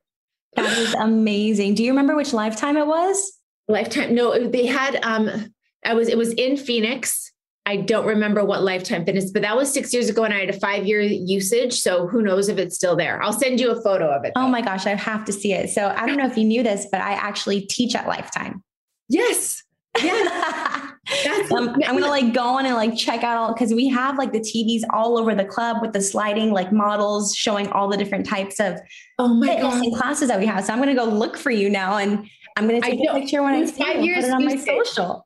[0.56, 1.76] that is amazing.
[1.76, 3.41] Do you remember which lifetime it was?
[3.68, 4.16] Lifetime.
[4.16, 5.00] No, they had.
[5.04, 5.54] Um,
[5.86, 6.08] I was.
[6.08, 7.32] It was in Phoenix.
[7.66, 10.50] I don't remember what lifetime fitness, but that was six years ago, and I had
[10.50, 11.74] a five year usage.
[11.74, 13.22] So who knows if it's still there?
[13.22, 14.32] I'll send you a photo of it.
[14.36, 14.42] Though.
[14.42, 15.70] Oh my gosh, I have to see it.
[15.70, 18.64] So I don't know if you knew this, but I actually teach at Lifetime.
[19.10, 19.64] Yes.
[20.02, 20.92] Yeah.
[21.56, 24.32] um, I'm gonna like go on and like check out all because we have like
[24.32, 28.26] the TVs all over the club with the sliding like models showing all the different
[28.26, 28.80] types of
[29.20, 30.64] oh my god classes that we have.
[30.64, 33.44] So I'm gonna go look for you now and I'm going to take a picture
[33.44, 35.26] when I see five it years put it on my social.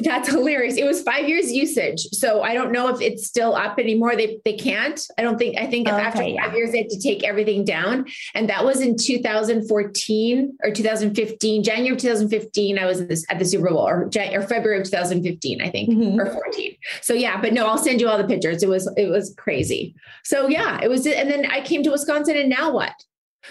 [0.00, 0.76] That's hilarious.
[0.76, 2.00] It was five years usage.
[2.12, 4.14] So I don't know if it's still up anymore.
[4.14, 5.00] They they can't.
[5.16, 6.54] I don't think I think okay, after five yeah.
[6.54, 8.04] years they had to take everything down.
[8.34, 12.78] And that was in 2014 or 2015, January of 2015.
[12.78, 16.20] I was this, at the Super Bowl or, or February of 2015, I think, mm-hmm.
[16.20, 16.76] or 14.
[17.00, 18.62] So yeah, but no, I'll send you all the pictures.
[18.62, 19.94] It was it was crazy.
[20.24, 22.92] So yeah, it was and then I came to Wisconsin and now what?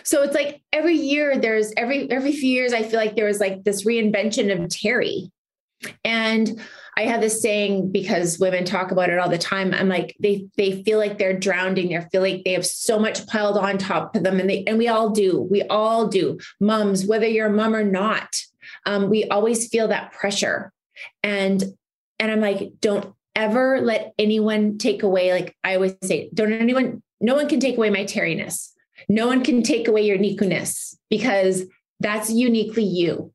[0.04, 3.40] So it's like every year there's every every few years I feel like there was
[3.40, 5.32] like this reinvention of Terry.
[6.04, 6.62] And
[6.98, 9.74] I have this saying because women talk about it all the time.
[9.74, 11.90] I'm like, they they feel like they're drowning.
[11.90, 14.40] They feel like they have so much piled on top of them.
[14.40, 15.42] And they and we all do.
[15.42, 16.40] We all do.
[16.60, 18.36] Moms, whether you're a mom or not,
[18.86, 20.72] um, we always feel that pressure.
[21.24, 21.64] And
[22.20, 27.04] And I'm like, don't ever let anyone take away, like I always say, don't anyone,
[27.20, 28.72] no one can take away my Terryness.
[29.08, 31.64] No one can take away your Niku-ness because
[32.00, 33.32] that's uniquely you.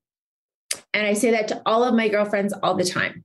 [0.92, 3.24] And I say that to all of my girlfriends all the time.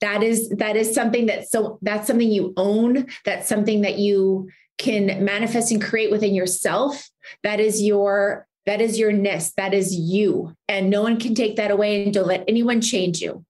[0.00, 3.06] That is that is something that so that's something you own.
[3.24, 7.08] That's something that you can manifest and create within yourself.
[7.42, 9.52] That is your that is your ness.
[9.54, 10.54] That is you.
[10.68, 13.44] And no one can take that away and don't let anyone change you.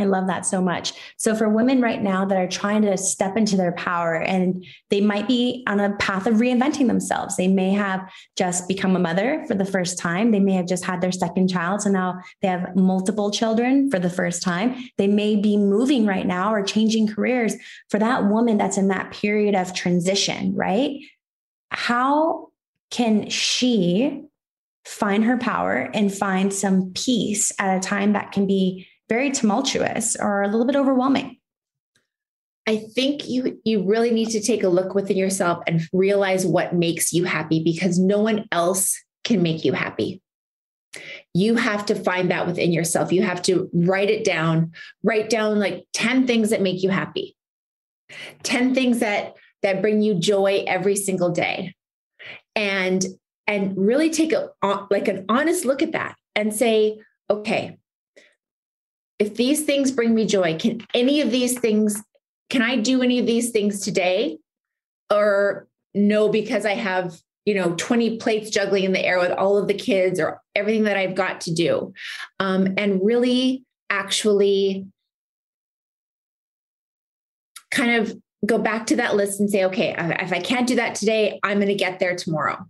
[0.00, 0.94] I love that so much.
[1.18, 5.00] So, for women right now that are trying to step into their power and they
[5.00, 9.44] might be on a path of reinventing themselves, they may have just become a mother
[9.46, 10.30] for the first time.
[10.30, 11.82] They may have just had their second child.
[11.82, 14.76] So now they have multiple children for the first time.
[14.96, 17.54] They may be moving right now or changing careers.
[17.90, 20.98] For that woman that's in that period of transition, right?
[21.70, 22.48] How
[22.90, 24.24] can she
[24.84, 30.16] find her power and find some peace at a time that can be very tumultuous
[30.18, 31.36] or a little bit overwhelming?
[32.66, 36.72] I think you you really need to take a look within yourself and realize what
[36.72, 40.22] makes you happy because no one else can make you happy.
[41.34, 43.12] You have to find that within yourself.
[43.12, 44.72] You have to write it down.
[45.02, 47.36] Write down like 10 things that make you happy.
[48.44, 51.74] 10 things that that bring you joy every single day.
[52.54, 53.04] And
[53.48, 54.50] and really take a
[54.90, 57.79] like an honest look at that and say, okay,
[59.20, 62.02] if these things bring me joy, can any of these things,
[62.48, 64.38] can I do any of these things today?
[65.10, 69.58] Or no, because I have, you know, 20 plates juggling in the air with all
[69.58, 71.92] of the kids or everything that I've got to do.
[72.38, 74.86] Um, and really actually
[77.70, 80.94] kind of go back to that list and say, okay, if I can't do that
[80.94, 82.66] today, I'm going to get there tomorrow.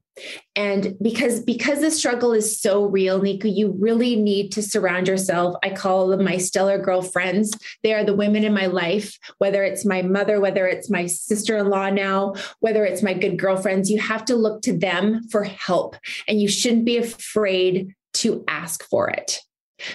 [0.56, 5.56] And because because the struggle is so real, nico you really need to surround yourself.
[5.62, 7.56] I call them my stellar girlfriends.
[7.82, 11.90] They are the women in my life, whether it's my mother, whether it's my sister-in-law
[11.90, 13.90] now, whether it's my good girlfriends.
[13.90, 15.96] You have to look to them for help,
[16.28, 19.38] and you shouldn't be afraid to ask for it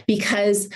[0.08, 0.70] because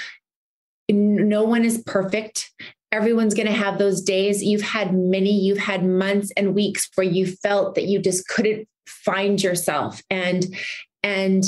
[0.89, 2.51] no one is perfect
[2.91, 4.43] everyone's going to have those days.
[4.43, 8.67] You've had many, you've had months and weeks where you felt that you just couldn't
[8.87, 10.01] find yourself.
[10.09, 10.45] And,
[11.03, 11.43] and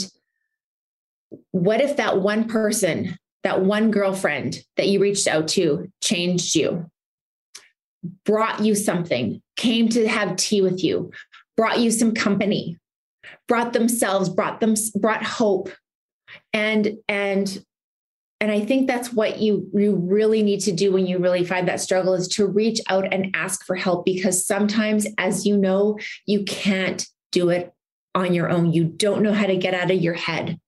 [1.52, 6.90] what if that one person, that one girlfriend that you reached out to changed you,
[8.26, 11.12] brought you something, came to have tea with you,
[11.58, 12.78] brought you some company,
[13.48, 15.70] brought themselves, brought them, brought hope
[16.54, 17.64] and, and
[18.42, 21.68] and i think that's what you you really need to do when you really find
[21.68, 25.98] that struggle is to reach out and ask for help because sometimes as you know
[26.26, 27.74] you can't do it
[28.14, 28.74] on your own.
[28.74, 30.60] You don't know how to get out of your head.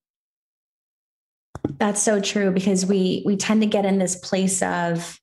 [1.78, 5.20] That's so true because we we tend to get in this place of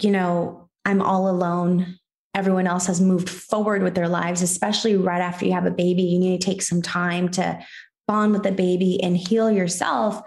[0.00, 1.98] you know i'm all alone.
[2.34, 6.02] Everyone else has moved forward with their lives especially right after you have a baby.
[6.02, 7.58] You need to take some time to
[8.06, 10.22] bond with the baby and heal yourself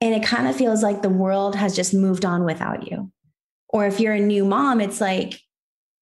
[0.00, 3.10] and it kind of feels like the world has just moved on without you.
[3.68, 5.40] Or if you're a new mom, it's like,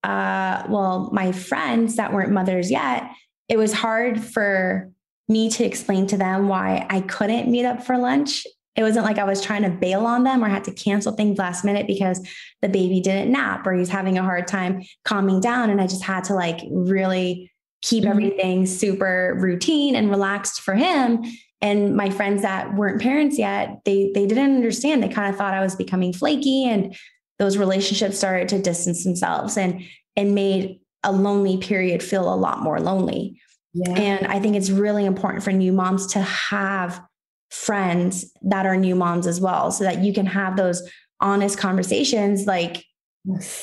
[0.05, 3.11] uh, well, my friends that weren't mothers yet,
[3.49, 4.91] it was hard for
[5.29, 8.47] me to explain to them why I couldn't meet up for lunch.
[8.77, 11.39] It wasn't like I was trying to bail on them or had to cancel things
[11.39, 12.21] last minute because
[12.61, 15.71] the baby didn't nap or he's having a hard time calming down.
[15.71, 17.51] And I just had to like really
[17.83, 18.11] keep mm-hmm.
[18.11, 21.25] everything super routine and relaxed for him
[21.61, 25.55] and my friends that weren't parents yet they they didn't understand they kind of thought
[25.55, 26.97] i was becoming flaky and
[27.39, 29.83] those relationships started to distance themselves and
[30.17, 33.41] and made a lonely period feel a lot more lonely
[33.75, 33.91] yeah.
[33.93, 37.01] and i think it's really important for new moms to have
[37.51, 40.83] friends that are new moms as well so that you can have those
[41.21, 42.85] honest conversations like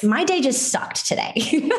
[0.04, 1.34] my day just sucked today.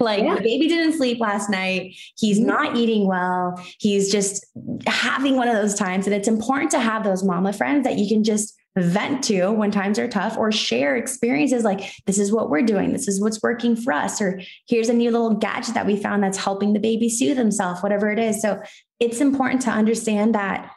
[0.00, 0.34] like yeah.
[0.34, 1.94] the baby didn't sleep last night.
[2.16, 2.48] He's mm-hmm.
[2.48, 3.62] not eating well.
[3.78, 4.44] He's just
[4.86, 6.06] having one of those times.
[6.06, 9.70] And it's important to have those mama friends that you can just vent to when
[9.70, 12.92] times are tough or share experiences like this is what we're doing.
[12.92, 14.20] This is what's working for us.
[14.20, 17.82] Or here's a new little gadget that we found that's helping the baby soothe himself,
[17.82, 18.40] whatever it is.
[18.40, 18.62] So
[18.98, 20.70] it's important to understand that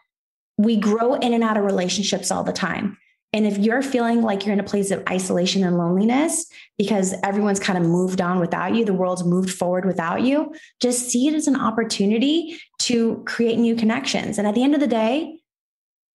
[0.57, 2.97] we grow in and out of relationships all the time.
[3.35, 6.45] And if you're feeling like you're in a place of isolation and loneliness
[6.77, 11.09] because everyone's kind of moved on without you, the world's moved forward without you, just
[11.09, 14.37] see it as an opportunity to create new connections.
[14.37, 15.37] And at the end of the day,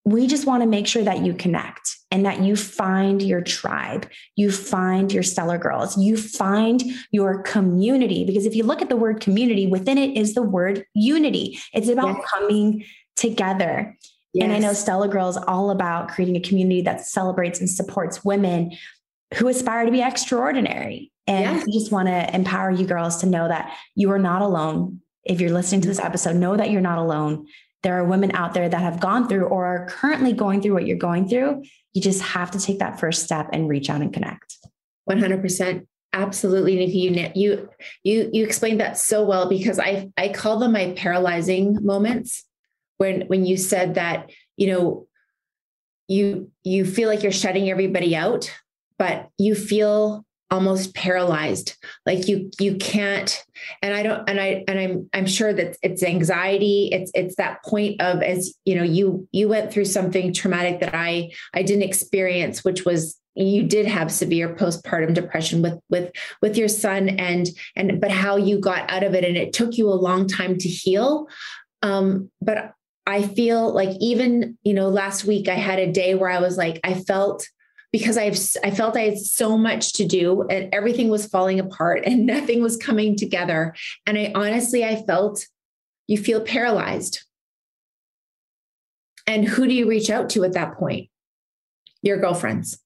[0.06, 4.09] we just want to make sure that you connect and that you find your tribe,
[4.37, 8.24] you find your stellar girls, you find your community.
[8.24, 11.59] Because if you look at the word community, within it is the word unity.
[11.74, 13.94] It's about coming together.
[14.32, 14.44] Yes.
[14.44, 18.24] And I know Stellar Girl is all about creating a community that celebrates and supports
[18.24, 18.72] women
[19.34, 21.12] who aspire to be extraordinary.
[21.26, 25.00] And we just want to empower you girls to know that you are not alone.
[25.24, 27.46] If you're listening to this episode, know that you're not alone.
[27.82, 30.86] There are women out there that have gone through or are currently going through what
[30.86, 31.62] you're going through.
[31.92, 34.56] You just have to take that first step and reach out and connect.
[35.08, 35.86] 100%.
[36.12, 36.98] Absolutely, Nikki.
[36.98, 37.68] You you
[38.02, 42.44] you you explained that so well because I I call them my paralyzing moments
[43.00, 45.06] when when you said that you know
[46.06, 48.52] you you feel like you're shutting everybody out,
[48.98, 51.76] but you feel almost paralyzed.
[52.04, 53.42] Like you you can't
[53.82, 56.90] and i don't and i and i'm i'm sure that it's anxiety.
[56.92, 60.94] It's it's that point of as you know you you went through something traumatic that
[60.94, 66.10] i i didn't experience which was you did have severe postpartum depression with with
[66.42, 69.78] with your son and and but how you got out of it and it took
[69.78, 71.28] you a long time to heal.
[71.82, 72.74] Um but
[73.10, 76.56] i feel like even you know last week i had a day where i was
[76.56, 77.46] like i felt
[77.92, 82.02] because I've I felt I had so much to do and everything was falling apart
[82.04, 83.74] and nothing was coming together.
[84.06, 85.46] And I honestly I felt
[86.06, 87.24] you feel paralyzed.
[89.26, 91.08] And who do you reach out to at that point?
[92.02, 92.80] Your girlfriends.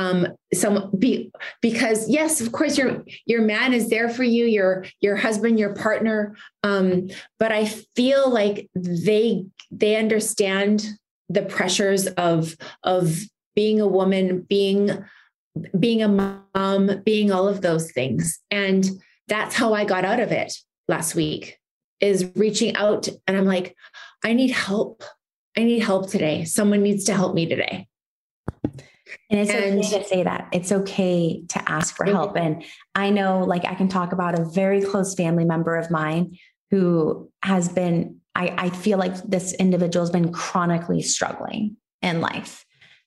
[0.00, 4.86] Um, some be because yes, of course your your man is there for you, your
[5.00, 6.36] your husband, your partner.
[6.62, 7.08] Um,
[7.38, 10.86] but I feel like they they understand
[11.28, 13.20] the pressures of of
[13.54, 15.04] being a woman, being
[15.78, 18.40] being a mom, being all of those things.
[18.50, 18.88] And
[19.28, 20.54] that's how I got out of it
[20.88, 21.58] last week
[22.00, 23.76] is reaching out and I'm like,
[24.24, 25.04] I need help.
[25.58, 26.44] I need help today.
[26.44, 27.86] Someone needs to help me today.
[29.30, 30.48] And it's and, okay to say that.
[30.52, 32.36] It's okay to ask for help.
[32.36, 36.36] And I know, like, I can talk about a very close family member of mine
[36.70, 42.64] who has been, I, I feel like this individual has been chronically struggling in life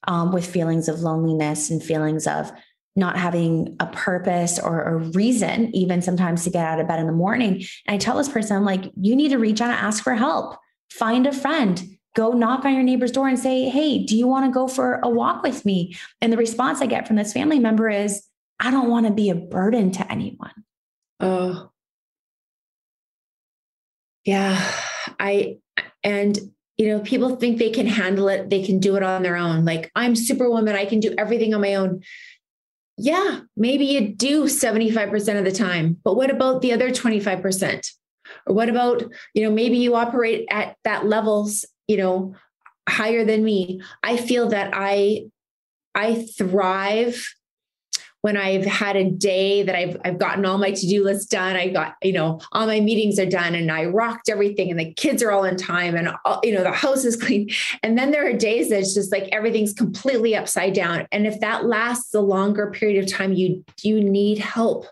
[0.08, 2.52] um, with feelings of loneliness and feelings of
[2.96, 7.08] not having a purpose or a reason, even sometimes to get out of bed in
[7.08, 7.64] the morning.
[7.88, 10.14] And I tell this person, I'm like, you need to reach out and ask for
[10.14, 10.58] help.
[10.92, 11.82] Find a friend.
[12.16, 15.00] Go knock on your neighbor's door and say, Hey, do you want to go for
[15.04, 15.96] a walk with me?
[16.22, 18.28] And the response I get from this family member is,
[18.60, 20.54] I don't want to be a burden to anyone.
[21.20, 21.72] Oh,
[24.26, 24.72] yeah.
[25.20, 25.58] I,
[26.04, 26.40] and
[26.78, 29.66] you know, people think they can handle it, they can do it on their own.
[29.66, 32.02] Like, I'm superwoman, I can do everything on my own.
[32.98, 37.88] Yeah, maybe you do 75% of the time, but what about the other 25%?
[38.48, 42.36] Or what about, you know, maybe you operate at that levels, you know,
[42.88, 43.82] higher than me.
[44.04, 45.26] I feel that I
[45.96, 47.24] I thrive
[48.24, 51.68] when I've had a day that I've I've gotten all my to-do lists done, I
[51.68, 55.22] got, you know, all my meetings are done and I rocked everything and the kids
[55.22, 57.50] are all in time and all, you know, the house is clean.
[57.84, 61.06] And then there are days that it's just like everything's completely upside down.
[61.12, 64.88] And if that lasts a longer period of time, you you need help.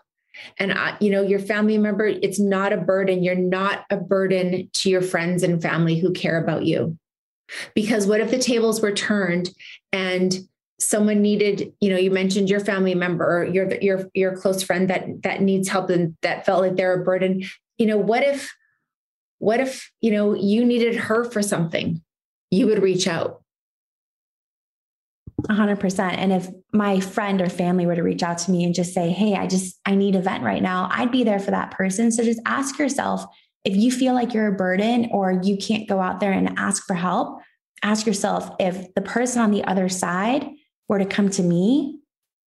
[0.58, 3.22] And you know, your family member, it's not a burden.
[3.22, 6.98] You're not a burden to your friends and family who care about you.
[7.74, 9.50] Because what if the tables were turned
[9.92, 10.34] and
[10.82, 14.90] someone needed you know you mentioned your family member or your your your close friend
[14.90, 17.42] that that needs help and that felt like they're a burden
[17.78, 18.52] you know what if
[19.38, 22.02] what if you know you needed her for something
[22.50, 23.41] you would reach out
[25.48, 28.94] 100% and if my friend or family were to reach out to me and just
[28.94, 31.70] say hey i just i need a vent right now i'd be there for that
[31.70, 33.24] person so just ask yourself
[33.64, 36.86] if you feel like you're a burden or you can't go out there and ask
[36.86, 37.40] for help
[37.82, 40.48] ask yourself if the person on the other side
[40.88, 41.98] were to come to me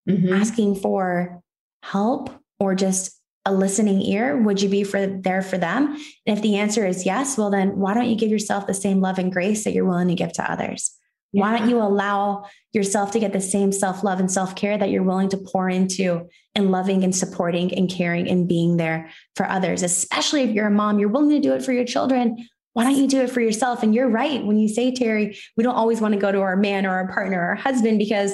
[0.07, 0.33] mm-hmm.
[0.33, 1.41] asking for
[1.83, 2.29] help
[2.59, 3.11] or just
[3.45, 5.95] a listening ear, would you be for there for them?
[6.25, 9.01] And if the answer is yes, well then why don't you give yourself the same
[9.01, 10.94] love and grace that you're willing to give to others?
[11.39, 15.29] Why don't you allow yourself to get the same self-love and self-care that you're willing
[15.29, 20.41] to pour into and loving and supporting and caring and being there for others, especially
[20.41, 23.07] if you're a mom, you're willing to do it for your children why don't you
[23.07, 23.83] do it for yourself?
[23.83, 26.57] And you're right when you say, Terry, we don't always want to go to our
[26.57, 28.33] man or our partner or our husband because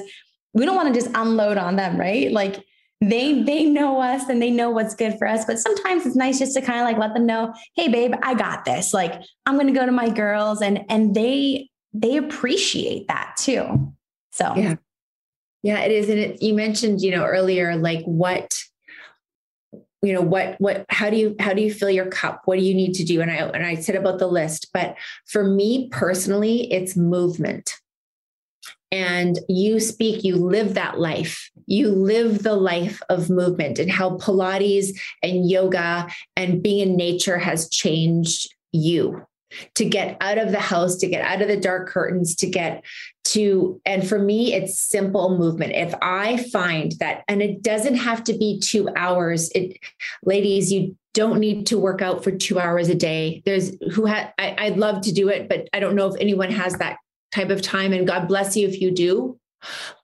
[0.54, 2.32] we don't want to just unload on them, right?
[2.32, 2.66] Like
[3.02, 5.46] they they know us and they know what's good for us.
[5.46, 8.34] But sometimes it's nice just to kind of like let them know, hey babe, I
[8.34, 8.96] got this.
[8.96, 13.94] Like I'm gonna go to my girls and and they they appreciate that too.
[14.32, 14.76] So yeah.
[15.64, 16.10] Yeah, it is.
[16.10, 18.58] And it, you mentioned, you know, earlier, like what
[20.04, 22.66] you know what what how do you how do you fill your cup what do
[22.66, 24.96] you need to do and i and i said about the list but
[25.28, 27.76] for me personally it's movement
[28.92, 34.18] and you speak you live that life you live the life of movement and how
[34.18, 34.90] pilates
[35.22, 39.24] and yoga and being in nature has changed you
[39.76, 42.84] to get out of the house, to get out of the dark curtains, to get
[43.24, 45.74] to, and for me, it's simple movement.
[45.74, 49.78] If I find that, and it doesn't have to be two hours, it,
[50.24, 53.42] ladies, you don't need to work out for two hours a day.
[53.46, 56.76] There's who had, I'd love to do it, but I don't know if anyone has
[56.76, 56.98] that
[57.34, 57.92] type of time.
[57.94, 59.38] And God bless you if you do.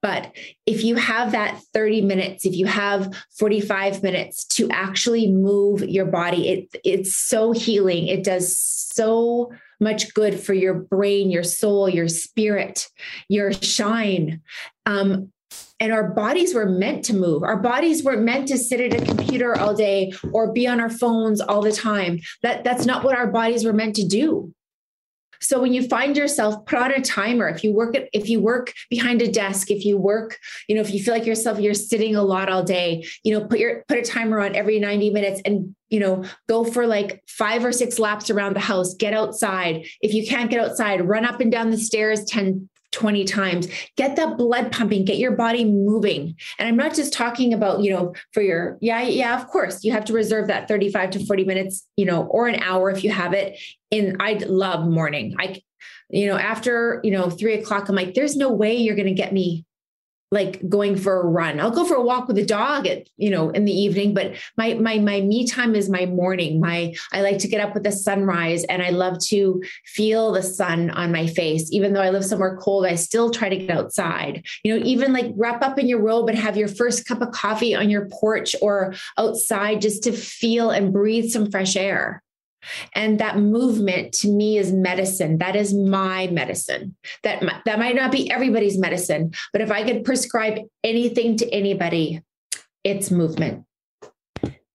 [0.02, 0.36] But
[0.66, 6.06] if you have that 30 minutes, if you have 45 minutes to actually move your
[6.06, 8.08] body, it, it's so healing.
[8.08, 12.88] It does so much good for your brain, your soul, your spirit,
[13.30, 14.42] your shine.
[14.86, 15.32] Um,
[15.80, 17.44] and our bodies were meant to move.
[17.44, 20.90] Our bodies weren't meant to sit at a computer all day or be on our
[20.90, 22.20] phones all the time.
[22.42, 24.54] That, that's not what our bodies were meant to do.
[25.42, 27.48] So when you find yourself, put on a timer.
[27.48, 30.82] If you work at, if you work behind a desk, if you work, you know,
[30.82, 33.84] if you feel like yourself, you're sitting a lot all day, you know, put your
[33.88, 37.72] put a timer on every 90 minutes and you know, go for like five or
[37.72, 39.86] six laps around the house, get outside.
[40.02, 43.68] If you can't get outside, run up and down the stairs 10, 20 times.
[43.96, 46.36] Get that blood pumping get your body moving.
[46.58, 49.92] And i'm not just talking about you know for your yeah yeah of course you
[49.92, 53.12] have to reserve that 35 to 40 minutes you know or an hour if you
[53.12, 53.60] have it.
[53.92, 55.36] In i love morning.
[55.40, 55.62] I
[56.10, 59.14] you know after you know three o'clock i'm like there's no way you're going to
[59.14, 59.66] get me
[60.32, 61.60] like going for a run.
[61.60, 64.36] I'll go for a walk with a dog at, you know, in the evening, but
[64.58, 66.60] my my my me time is my morning.
[66.60, 70.44] My I like to get up with the sunrise and I love to feel the
[70.44, 71.70] sun on my face.
[71.72, 74.46] Even though I live somewhere cold, I still try to get outside.
[74.64, 77.32] You know, even like wrap up in your robe and have your first cup of
[77.32, 82.22] coffee on your porch or outside just to feel and breathe some fresh air.
[82.94, 85.38] And that movement to me is medicine.
[85.38, 86.96] That is my medicine.
[87.24, 92.22] That, that might not be everybody's medicine, but if I could prescribe anything to anybody,
[92.84, 93.66] it's movement.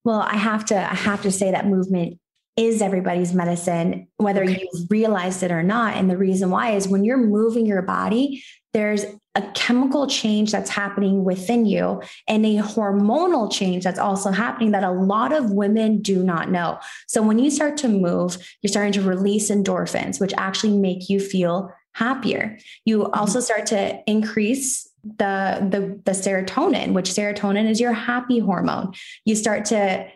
[0.04, 2.18] Well, I have to I have to say that movement
[2.56, 4.60] is everybody's medicine, whether okay.
[4.72, 5.96] you realized it or not.
[5.96, 9.04] And the reason why is when you're moving your body, there's
[9.34, 14.84] a chemical change that's happening within you and a hormonal change that's also happening that
[14.84, 16.78] a lot of women do not know.
[17.06, 21.18] So when you start to move, you're starting to release endorphins, which actually make you
[21.18, 22.58] feel happier.
[22.84, 23.44] You also mm-hmm.
[23.44, 28.92] start to increase the the the serotonin which serotonin is your happy hormone
[29.24, 30.06] you start to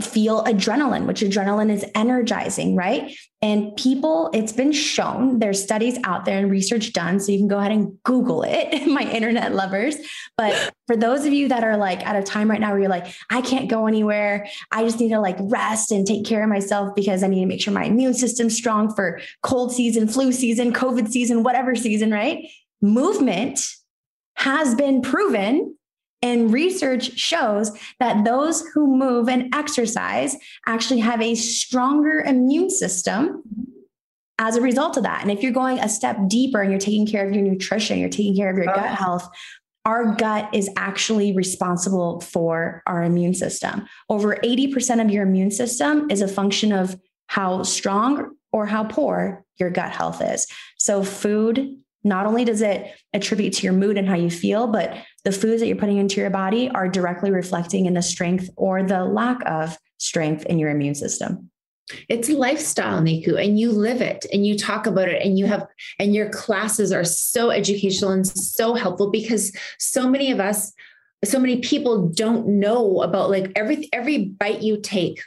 [0.00, 3.16] feel adrenaline, which adrenaline is energizing, right?
[3.40, 7.18] And people, it's been shown, there's studies out there and research done.
[7.18, 9.96] So you can go ahead and Google it, my internet lovers.
[10.36, 12.90] But for those of you that are like at a time right now where you're
[12.90, 14.48] like, I can't go anywhere.
[14.70, 17.46] I just need to like rest and take care of myself because I need to
[17.46, 22.10] make sure my immune system's strong for cold season, flu season, COVID season, whatever season,
[22.10, 22.46] right?
[22.82, 23.60] Movement
[24.34, 25.76] has been proven
[26.22, 33.42] and research shows that those who move and exercise actually have a stronger immune system
[34.38, 35.22] as a result of that.
[35.22, 38.08] And if you're going a step deeper and you're taking care of your nutrition, you're
[38.08, 38.94] taking care of your gut oh.
[38.94, 39.28] health,
[39.84, 43.86] our gut is actually responsible for our immune system.
[44.08, 46.98] Over 80% of your immune system is a function of
[47.28, 50.46] how strong or how poor your gut health is.
[50.78, 54.96] So, food, not only does it attribute to your mood and how you feel, but
[55.24, 58.82] the foods that you're putting into your body are directly reflecting in the strength or
[58.82, 61.50] the lack of strength in your immune system.
[62.08, 65.66] It's lifestyle, Niku, and you live it and you talk about it and you have,
[65.98, 70.72] and your classes are so educational and so helpful because so many of us,
[71.24, 75.20] so many people don't know about like every, every bite you take,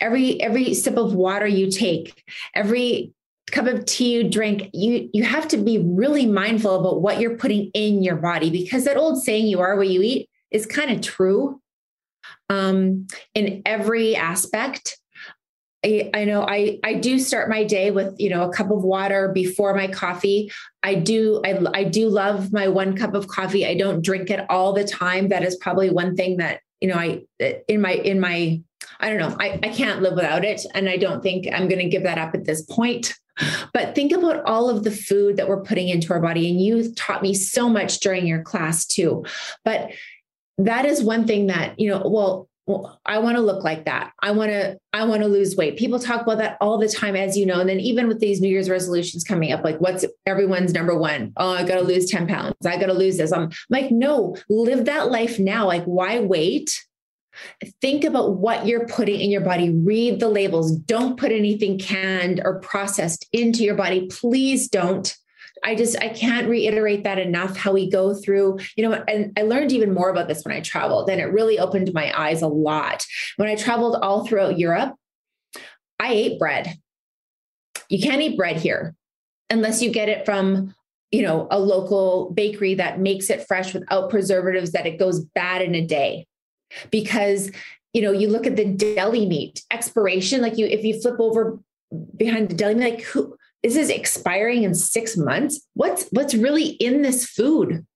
[0.00, 2.24] every, every sip of water you take,
[2.54, 3.12] every
[3.50, 7.36] cup of tea you drink you you have to be really mindful about what you're
[7.36, 10.90] putting in your body because that old saying you are what you eat is kind
[10.90, 11.60] of true.
[12.50, 14.98] Um, in every aspect
[15.84, 18.82] I, I know I, I do start my day with you know a cup of
[18.82, 20.50] water before my coffee.
[20.82, 23.66] I do I, I do love my one cup of coffee.
[23.66, 25.28] I don't drink it all the time.
[25.28, 27.22] That is probably one thing that you know i
[27.68, 28.60] in my in my
[29.00, 31.80] i don't know i, I can't live without it and i don't think i'm going
[31.80, 33.14] to give that up at this point
[33.72, 36.50] but think about all of the food that we're putting into our body.
[36.50, 39.24] And you taught me so much during your class too.
[39.64, 39.92] But
[40.58, 42.48] that is one thing that, you know, well,
[43.06, 44.12] I want to look like that.
[44.20, 45.78] I want to, I want to lose weight.
[45.78, 47.60] People talk about that all the time, as you know.
[47.60, 51.32] And then even with these New Year's resolutions coming up, like what's everyone's number one?
[51.38, 52.54] Oh, I got to lose 10 pounds.
[52.66, 53.32] I got to lose this.
[53.32, 55.66] I'm like, no, live that life now.
[55.66, 56.84] Like, why wait?
[57.80, 59.70] Think about what you're putting in your body.
[59.70, 60.76] Read the labels.
[60.76, 64.06] Don't put anything canned or processed into your body.
[64.10, 65.14] Please don't.
[65.64, 69.42] I just I can't reiterate that enough how we go through, you know, and I
[69.42, 72.48] learned even more about this when I traveled and it really opened my eyes a
[72.48, 73.04] lot.
[73.36, 74.94] When I traveled all throughout Europe,
[75.98, 76.74] I ate bread.
[77.88, 78.94] You can't eat bread here
[79.50, 80.74] unless you get it from
[81.10, 85.62] you know a local bakery that makes it fresh without preservatives that it goes bad
[85.62, 86.26] in a day
[86.90, 87.50] because
[87.92, 91.58] you know you look at the deli meat expiration like you if you flip over
[92.16, 95.60] behind the deli meat like who this is expiring in six months?
[95.74, 97.86] What's what's really in this food?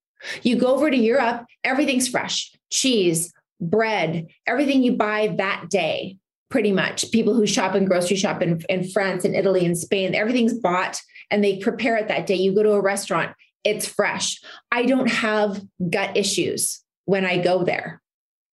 [0.42, 2.52] You go over to europe everything's fresh.
[2.70, 6.18] Cheese bread everything you buy that day
[6.50, 7.10] pretty much.
[7.12, 11.00] People who shop in grocery shop in, in france and italy and spain everything's bought
[11.30, 12.34] and they prepare it that day.
[12.34, 14.40] You go to a restaurant it's fresh.
[14.72, 18.01] I don't have gut issues when i go there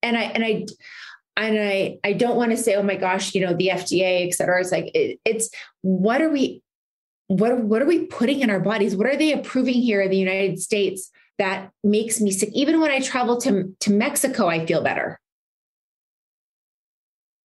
[0.01, 0.65] and i and i
[1.39, 4.33] and I, I don't want to say, oh my gosh, you know, the FDA, et
[4.33, 4.59] cetera.
[4.59, 5.49] It's like, it, it's
[5.81, 6.61] what are we,
[7.27, 8.95] what, what are we putting in our bodies?
[8.95, 12.49] What are they approving here in the United States that makes me sick?
[12.53, 15.19] Even when I travel to, to Mexico, I feel better.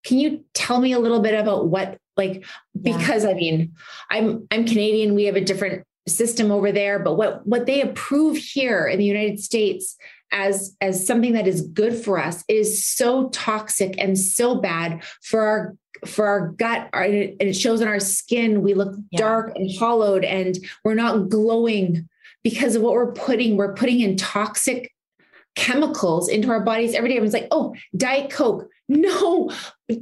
[0.06, 2.98] Can you tell me a little bit about what, like, yeah.
[2.98, 3.74] because I mean,
[4.10, 5.16] I'm, I'm Canadian.
[5.16, 9.06] We have a different system over there, but what, what they approve here in the
[9.06, 9.98] United States
[10.34, 12.44] as as something that is good for us.
[12.50, 15.76] Is so toxic and so bad for our
[16.06, 18.62] for our gut and it shows in our skin.
[18.62, 19.20] We look yeah.
[19.20, 22.10] dark and hollowed and we're not glowing
[22.44, 23.56] because of what we're putting.
[23.56, 24.92] We're putting in toxic
[25.56, 27.16] chemicals into our bodies every day.
[27.16, 28.68] Everyone's like oh diet coke.
[28.90, 29.52] No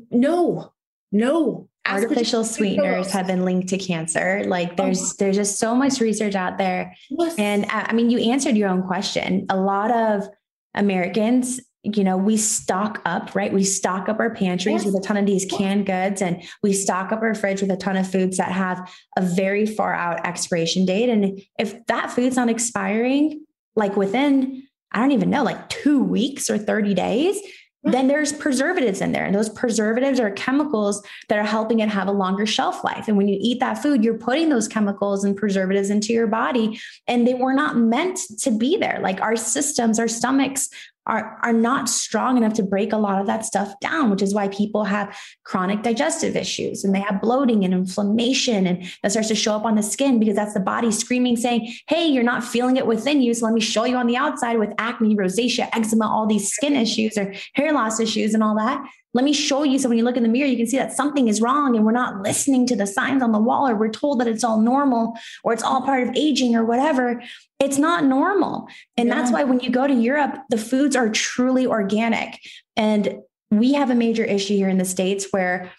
[0.09, 0.73] no
[1.11, 5.15] no artificial sweeteners have been linked to cancer like there's oh.
[5.17, 7.35] there's just so much research out there yes.
[7.39, 10.27] and uh, i mean you answered your own question a lot of
[10.75, 14.85] americans you know we stock up right we stock up our pantries yes.
[14.85, 17.77] with a ton of these canned goods and we stock up our fridge with a
[17.77, 22.35] ton of foods that have a very far out expiration date and if that food's
[22.35, 23.43] not expiring
[23.75, 27.39] like within i don't even know like 2 weeks or 30 days
[27.83, 27.93] Mm-hmm.
[27.93, 29.25] then there's preservatives in there.
[29.25, 33.07] And those preservatives are chemicals that are helping it have a longer shelf life.
[33.07, 36.79] And when you eat that food, you're putting those chemicals and preservatives into your body,
[37.07, 38.99] and they were not meant to be there.
[39.01, 40.69] Like our systems, our stomachs
[41.07, 44.33] are, are not strong enough to break a lot of that stuff down, which is
[44.33, 48.67] why people have chronic digestive issues and they have bloating and inflammation.
[48.67, 51.73] And that starts to show up on the skin because that's the body screaming, saying,
[51.87, 53.33] Hey, you're not feeling it within you.
[53.33, 56.75] So let me show you on the outside with acne, rosacea, eczema, all these skin
[56.75, 58.83] issues or hair loss issues and all that.
[59.13, 59.77] Let me show you.
[59.77, 61.85] So when you look in the mirror, you can see that something is wrong and
[61.85, 64.61] we're not listening to the signs on the wall, or we're told that it's all
[64.61, 67.21] normal or it's all part of aging or whatever.
[67.59, 68.67] It's not normal.
[68.95, 69.15] And yeah.
[69.15, 72.39] that's why when you go to Europe, the foods are truly organic.
[72.77, 75.71] And we have a major issue here in the States where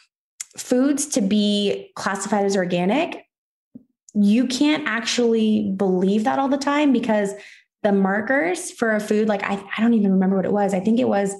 [0.59, 3.25] foods to be classified as organic,
[4.15, 7.33] you can't actually believe that all the time because
[7.83, 10.75] the markers for a food, like I, I don't even remember what it was.
[10.75, 11.35] I think it was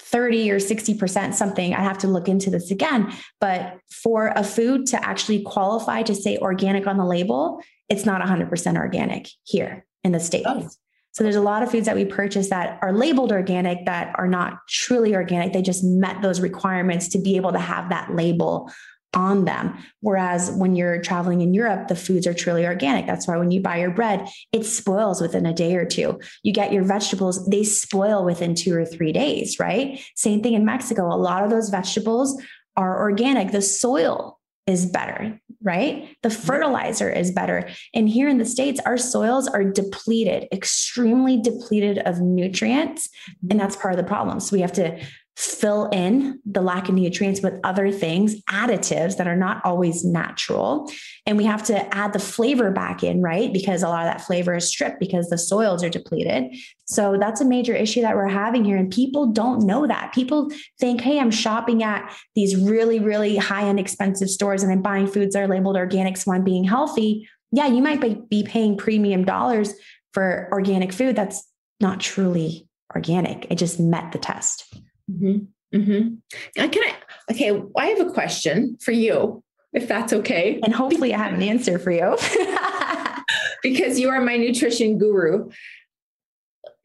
[0.00, 1.74] 30 or 60% something.
[1.74, 3.12] I have to look into this again.
[3.40, 8.20] But for a food to actually qualify to say organic on the label, it's not
[8.20, 10.46] 100% organic here in the States.
[10.48, 10.68] Oh.
[11.12, 14.28] So there's a lot of foods that we purchase that are labeled organic that are
[14.28, 15.52] not truly organic.
[15.52, 18.70] They just met those requirements to be able to have that label
[19.14, 19.76] on them.
[20.00, 23.06] Whereas when you're traveling in Europe, the foods are truly organic.
[23.06, 26.20] That's why when you buy your bread, it spoils within a day or two.
[26.42, 30.00] You get your vegetables, they spoil within two or three days, right?
[30.14, 31.12] Same thing in Mexico.
[31.12, 32.40] A lot of those vegetables
[32.76, 33.50] are organic.
[33.50, 36.16] The soil is better, right?
[36.22, 37.68] The fertilizer is better.
[37.94, 43.08] And here in the States, our soils are depleted, extremely depleted of nutrients.
[43.50, 44.38] And that's part of the problem.
[44.38, 45.02] So we have to
[45.40, 50.90] fill in the lack of nutrients with other things, additives that are not always natural.
[51.24, 53.50] And we have to add the flavor back in, right?
[53.50, 56.54] Because a lot of that flavor is stripped because the soils are depleted.
[56.84, 58.76] So that's a major issue that we're having here.
[58.76, 60.12] And people don't know that.
[60.12, 64.82] People think, hey, I'm shopping at these really, really high end expensive stores and I'm
[64.82, 67.26] buying foods that are labeled organic, so I'm being healthy.
[67.50, 69.72] Yeah, you might be paying premium dollars
[70.12, 71.48] for organic food that's
[71.80, 73.46] not truly organic.
[73.50, 74.66] It just met the test.
[75.10, 75.78] Mm-hmm.
[75.78, 76.68] Mm-hmm.
[76.68, 76.94] Can I?
[77.30, 79.42] Okay, I have a question for you,
[79.72, 80.60] if that's okay.
[80.62, 82.16] And hopefully, I have an answer for you.
[83.62, 85.50] because you are my nutrition guru.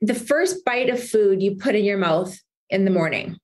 [0.01, 2.37] The first bite of food you put in your mouth
[2.69, 3.37] in the morning.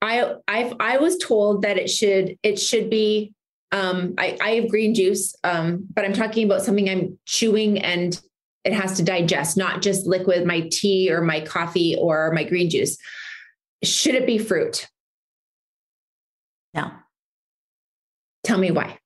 [0.00, 3.32] I I I was told that it should it should be
[3.72, 8.20] um I, I have green juice um but I'm talking about something I'm chewing and
[8.68, 12.68] it has to digest, not just liquid, my tea or my coffee or my green
[12.68, 12.98] juice.
[13.82, 14.86] Should it be fruit?
[16.74, 16.90] No.
[18.44, 18.98] Tell me why.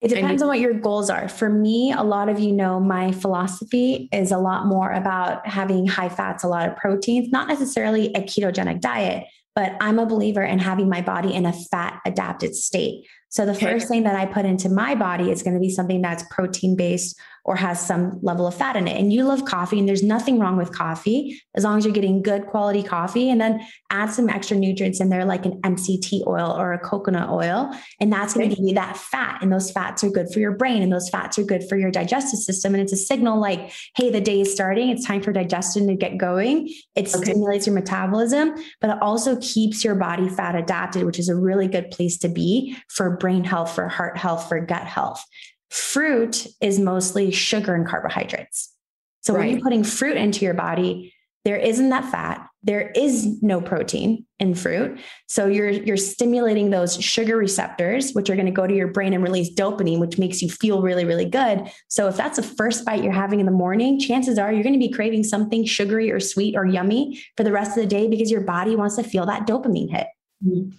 [0.00, 1.28] It depends on what your goals are.
[1.28, 5.88] For me, a lot of you know my philosophy is a lot more about having
[5.88, 9.24] high fats, a lot of proteins, not necessarily a ketogenic diet,
[9.56, 13.06] but I'm a believer in having my body in a fat adapted state.
[13.30, 13.66] So the okay.
[13.66, 16.76] first thing that I put into my body is going to be something that's protein
[16.76, 18.98] based or has some level of fat in it.
[18.98, 22.22] And you love coffee, and there's nothing wrong with coffee as long as you're getting
[22.22, 23.28] good quality coffee.
[23.28, 27.28] And then add some extra nutrients in there, like an MCT oil or a coconut
[27.28, 27.70] oil.
[28.00, 29.42] And that's going to give you that fat.
[29.42, 31.90] And those fats are good for your brain, and those fats are good for your
[31.90, 32.74] digestive system.
[32.74, 34.88] And it's a signal like, hey, the day is starting.
[34.88, 36.68] It's time for digestion to get going.
[36.94, 37.24] It okay.
[37.24, 41.68] stimulates your metabolism, but it also keeps your body fat adapted, which is a really
[41.68, 45.22] good place to be for brain health, for heart health, for gut health.
[45.74, 48.72] Fruit is mostly sugar and carbohydrates.
[49.22, 49.40] So right.
[49.40, 51.12] when you're putting fruit into your body,
[51.44, 52.46] there isn't that fat.
[52.62, 55.00] There is no protein in fruit.
[55.26, 59.14] So you're you're stimulating those sugar receptors, which are going to go to your brain
[59.14, 61.68] and release dopamine, which makes you feel really, really good.
[61.88, 64.78] So if that's the first bite you're having in the morning, chances are you're going
[64.78, 68.06] to be craving something sugary or sweet or yummy for the rest of the day
[68.06, 70.06] because your body wants to feel that dopamine hit.
[70.46, 70.70] Mm-hmm.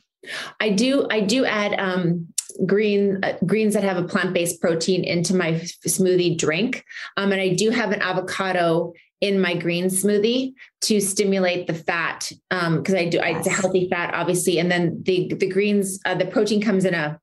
[0.61, 2.29] I do I do add um,
[2.65, 5.53] green uh, greens that have a plant-based protein into my
[5.87, 6.83] smoothie drink.
[7.17, 12.31] Um, and I do have an avocado in my green smoothie to stimulate the fat
[12.49, 13.39] because um, I do yes.
[13.39, 16.93] it's a healthy fat obviously and then the the greens uh, the protein comes in
[16.93, 17.19] a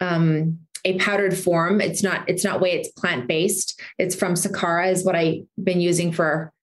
[0.00, 4.90] um, a powdered form it's not it's not way it's plant based it's from Sakara
[4.90, 6.53] is what I've been using for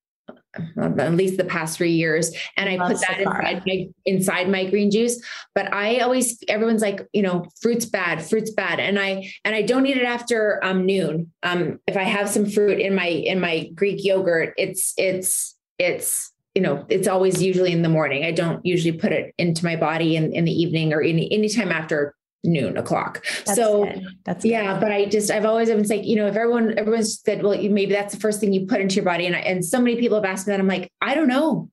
[0.56, 2.36] at least the past three years.
[2.58, 5.24] And I, I put that inside my, inside my green juice.
[5.56, 8.80] But I always, everyone's like, you know, fruit's bad, fruit's bad.
[8.80, 11.32] And I, and I don't eat it after um, noon.
[11.44, 16.32] Um, if I have some fruit in my, in my Greek yogurt, it's, it's, it's,
[16.54, 18.26] you know, it's always usually in the morning.
[18.26, 21.72] I don't usually put it into my body in, in the evening or any anytime
[21.72, 22.14] after
[22.44, 23.26] noon o'clock.
[23.46, 24.06] That's so good.
[24.26, 24.82] that's yeah, good.
[24.82, 27.94] but I just I've always been saying, you know, if everyone everyone's said, well, maybe
[27.94, 30.18] that's the first thing you put into your body, and I, and so many people
[30.18, 31.70] have asked me that, I'm like, I don't know.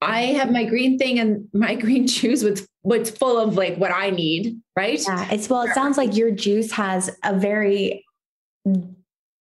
[0.00, 3.92] I have my green thing and my green juice with what's full of like what
[3.92, 5.00] I need, right?
[5.06, 8.04] Yeah, it's well, it sounds like your juice has a very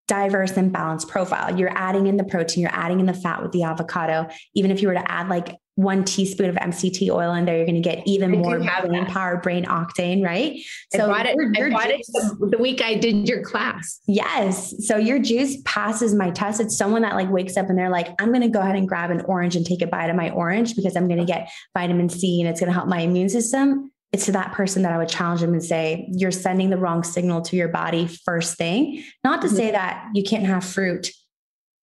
[0.07, 1.57] diverse and balanced profile.
[1.57, 4.27] You're adding in the protein, you're adding in the fat with the avocado.
[4.53, 7.65] Even if you were to add like one teaspoon of MCT oil in there, you're
[7.65, 10.59] going to get even I more brain power, brain octane, right?
[10.93, 13.41] So I bought it, your, your I bought juice, it the week I did your
[13.43, 13.99] class.
[14.05, 14.73] Yes.
[14.85, 16.59] So your juice passes my test.
[16.59, 18.87] It's someone that like wakes up and they're like, I'm going to go ahead and
[18.87, 21.49] grab an orange and take a bite of my orange because I'm going to get
[21.73, 24.91] vitamin C and it's going to help my immune system it's to that person that
[24.91, 28.57] I would challenge them and say, you're sending the wrong signal to your body first
[28.57, 29.03] thing.
[29.23, 29.55] Not to mm-hmm.
[29.55, 31.11] say that you can't have fruit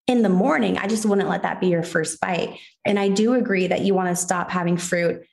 [0.09, 0.75] in the morning.
[0.79, 2.57] I just wouldn't let that be your first bite.
[2.83, 5.23] And I do agree that you want to stop having fruit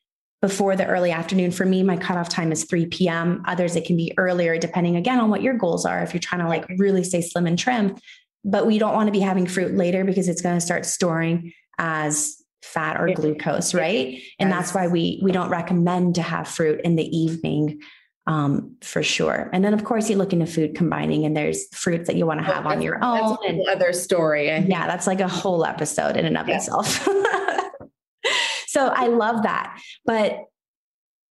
[0.43, 1.51] before the early afternoon.
[1.51, 3.43] For me, my cutoff time is 3 p.m.
[3.47, 6.03] Others, it can be earlier, depending again on what your goals are.
[6.03, 7.97] If you're trying to like really stay slim and trim,
[8.45, 11.55] but we don't want to be having fruit later because it's going to start storing
[11.79, 14.21] as fat or glucose, right?
[14.39, 17.81] And that's why we we don't recommend to have fruit in the evening
[18.27, 19.49] um, for sure.
[19.53, 22.41] And then of course you look into food combining and there's fruits that you want
[22.41, 23.39] to oh, have oh, on your own.
[23.43, 24.47] That's another story.
[24.47, 26.57] Yeah, that's like a whole episode in and of yeah.
[26.57, 26.87] itself.
[28.67, 29.81] so I love that.
[30.05, 30.45] But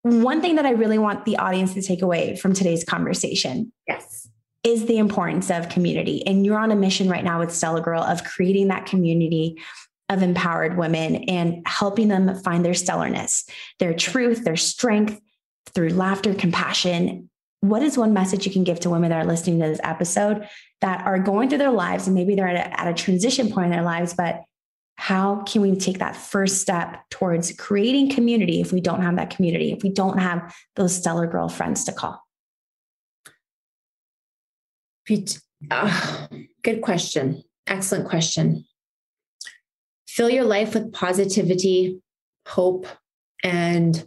[0.03, 3.73] one thing that I really want the audience to take away from today's conversation.
[3.89, 4.29] Yes.
[4.63, 6.27] Is the importance of community.
[6.27, 9.59] And you're on a mission right now with Stellar Girl of creating that community
[10.09, 15.21] of empowered women and helping them find their stellarness, their truth, their strength
[15.75, 17.31] through laughter, compassion.
[17.61, 20.47] What is one message you can give to women that are listening to this episode
[20.81, 23.67] that are going through their lives and maybe they're at a, at a transition point
[23.67, 24.43] in their lives, but
[24.97, 29.31] how can we take that first step towards creating community if we don't have that
[29.31, 32.23] community, if we don't have those stellar girlfriends to call?
[35.71, 36.27] Uh,
[36.63, 37.43] good question.
[37.67, 38.65] Excellent question
[40.15, 42.01] fill your life with positivity,
[42.47, 42.87] hope,
[43.43, 44.07] and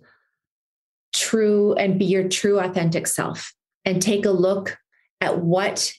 [1.13, 3.53] true, and be your true authentic self.
[3.85, 4.77] And take a look
[5.21, 5.93] at what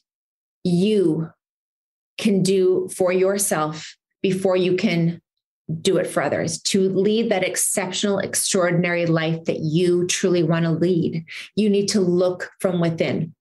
[0.62, 1.30] you
[2.18, 5.22] can do for yourself before you can
[5.80, 10.70] do it for others to lead that exceptional extraordinary life that you truly want to
[10.70, 11.24] lead
[11.56, 13.34] you need to look from within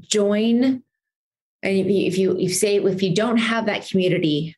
[0.00, 0.82] join
[1.60, 4.56] and if you, if you, say if you don't have that community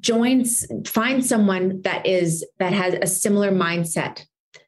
[0.00, 0.44] join
[0.86, 4.24] find someone that is that has a similar mindset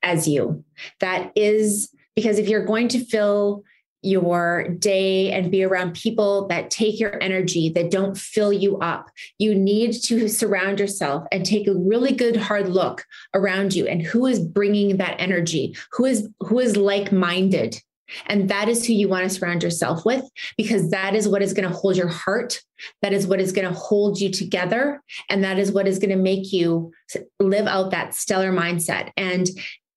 [0.07, 0.65] as you
[1.01, 3.65] that is because if you're going to fill
[4.03, 9.11] your day and be around people that take your energy that don't fill you up
[9.39, 13.05] you need to surround yourself and take a really good hard look
[13.35, 17.81] around you and who is bringing that energy who is who is like minded
[18.27, 20.25] And that is who you want to surround yourself with
[20.57, 22.61] because that is what is going to hold your heart.
[23.03, 25.03] That is what is going to hold you together.
[25.29, 26.93] And that is what is going to make you
[27.41, 29.11] live out that stellar mindset.
[29.17, 29.49] And,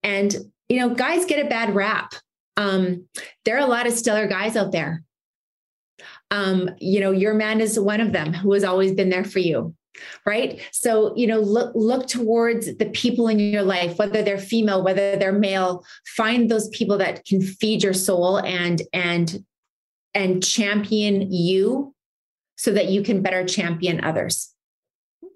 [0.02, 0.34] and,
[0.68, 2.14] you know, guys get a bad rap.
[2.56, 3.06] Um,
[3.44, 5.02] there are a lot of stellar guys out there.
[6.30, 9.40] Um, you know, your man is one of them who has always been there for
[9.40, 9.74] you
[10.24, 14.82] right so you know look look towards the people in your life whether they're female
[14.82, 15.84] whether they're male
[16.16, 19.44] find those people that can feed your soul and and
[20.14, 21.94] and champion you
[22.56, 24.54] so that you can better champion others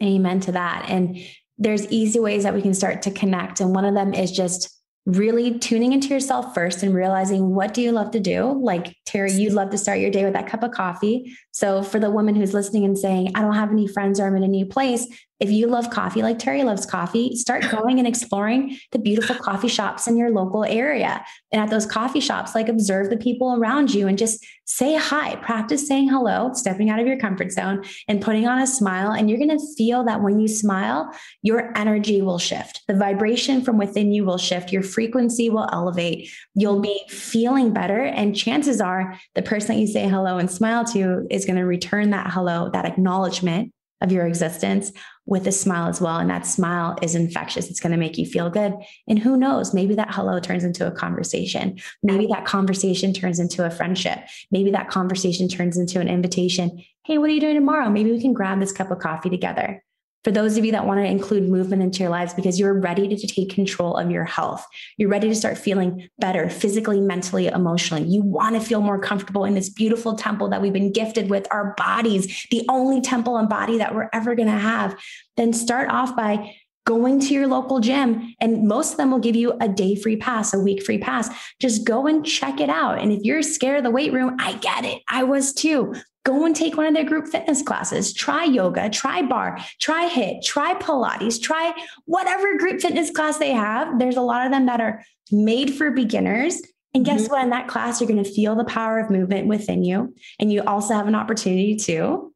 [0.03, 1.19] amen to that and
[1.59, 3.61] there's easy ways that we can start to connect.
[3.61, 4.71] And one of them is just
[5.07, 8.59] really tuning into yourself first and realizing what do you love to do?
[8.63, 11.99] Like terry you'd love to start your day with that cup of coffee so for
[11.99, 14.49] the woman who's listening and saying i don't have any friends or i'm in a
[14.49, 15.07] new place
[15.41, 19.69] if you love coffee like terry loves coffee start going and exploring the beautiful coffee
[19.69, 21.25] shops in your local area.
[21.53, 25.37] And at those coffee shops like observe the people around you and just say hi.
[25.37, 29.13] Practice saying hello stepping out of your comfort zone and putting on a smile.
[29.13, 32.83] And you're going to feel that when you smile your energy will shift.
[32.89, 34.73] The vibration from within you will shift.
[34.73, 36.31] Your frequency will elevate.
[36.55, 38.01] You'll be feeling better.
[38.01, 41.65] And chances are the person that you say hello and smile to is going to
[41.65, 44.93] return that hello, that acknowledgement of your existence
[45.27, 46.19] with a smile as well.
[46.19, 47.71] And that smile is infectious.
[47.71, 48.75] It's going to make you feel good.
[49.09, 51.79] And who knows, maybe that hello turns into a conversation.
[52.03, 54.19] Maybe that conversation turns into a friendship.
[54.51, 56.83] Maybe that conversation turns into an invitation.
[57.05, 57.89] Hey, what are you doing tomorrow?
[57.89, 59.83] Maybe we can grab this cup of coffee together
[60.25, 63.07] for those of you that want to include movement into your lives because you're ready
[63.15, 64.67] to take control of your health.
[64.97, 68.05] You're ready to start feeling better physically, mentally, emotionally.
[68.05, 71.47] You want to feel more comfortable in this beautiful temple that we've been gifted with
[71.51, 74.99] our bodies, the only temple and body that we're ever going to have.
[75.37, 76.55] Then start off by
[76.87, 80.17] going to your local gym and most of them will give you a day free
[80.17, 83.79] pass a week free pass just go and check it out and if you're scared
[83.79, 85.95] of the weight room i get it i was too
[86.25, 88.15] Go and take one of their group fitness classes.
[88.15, 91.75] Try yoga, try barre, try HIIT, try Pilates, try
[92.07, 93.99] whatever group fitness class they have.
[93.99, 96.63] There's a lot of them that are made for beginners.
[96.95, 97.33] And guess mm-hmm.
[97.33, 97.45] what?
[97.45, 100.15] In that class, you're going to feel the power of movement within you.
[100.39, 102.33] And you also have an opportunity to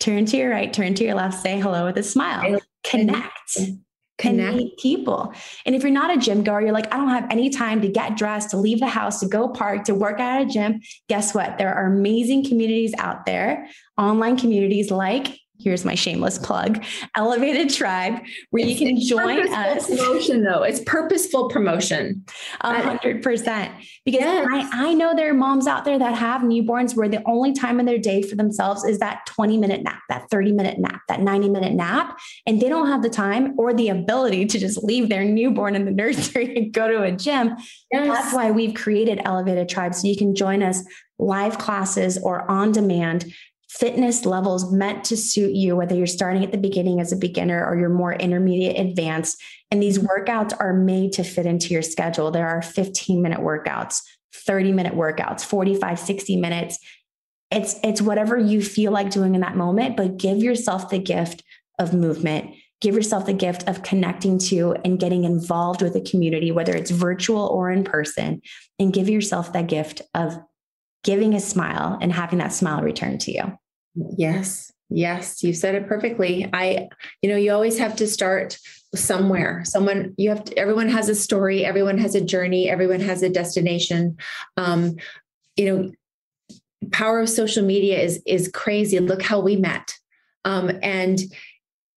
[0.00, 3.58] turn to your right, turn to your left, say hello with a smile, connect
[4.18, 5.32] connect meet people.
[5.66, 7.88] And if you're not a gym goer, you're like, I don't have any time to
[7.88, 10.80] get dressed, to leave the house, to go park, to work at a gym.
[11.08, 11.58] Guess what?
[11.58, 16.84] There are amazing communities out there, online communities like here's my shameless plug.
[17.16, 19.86] Elevated tribe where it's, you can join us.
[19.88, 20.62] promotion though.
[20.62, 22.24] It's purposeful promotion.
[22.60, 23.72] A hundred percent.
[24.04, 24.48] Because yes.
[24.50, 27.80] I, I know there are moms out there that have newborns where the only time
[27.80, 31.20] in their day for themselves is that 20 minute nap that 30 minute nap that
[31.20, 35.08] 90 minute nap and they don't have the time or the ability to just leave
[35.08, 37.56] their newborn in the nursery and go to a gym.
[37.92, 38.08] Yes.
[38.08, 40.82] that's why we've created elevated tribe so you can join us
[41.18, 43.32] live classes or on demand
[43.78, 47.66] fitness levels meant to suit you, whether you're starting at the beginning as a beginner
[47.66, 49.42] or you're more intermediate advanced.
[49.70, 52.30] And these workouts are made to fit into your schedule.
[52.30, 54.00] There are 15 minute workouts,
[54.32, 56.78] 30 minute workouts, 45, 60 minutes.
[57.50, 61.42] It's, it's whatever you feel like doing in that moment, but give yourself the gift
[61.80, 62.54] of movement.
[62.80, 66.90] Give yourself the gift of connecting to and getting involved with a community, whether it's
[66.90, 68.40] virtual or in person,
[68.78, 70.38] and give yourself that gift of
[71.02, 73.58] giving a smile and having that smile return to you.
[73.94, 74.70] Yes.
[74.90, 76.48] Yes, you said it perfectly.
[76.52, 76.88] I,
[77.22, 78.58] you know, you always have to start
[78.94, 79.64] somewhere.
[79.64, 83.28] Someone, you have to, everyone has a story, everyone has a journey, everyone has a
[83.28, 84.16] destination.
[84.56, 84.96] Um,
[85.56, 85.92] you know,
[86.92, 88.98] power of social media is is crazy.
[88.98, 89.94] Look how we met.
[90.44, 91.20] Um, and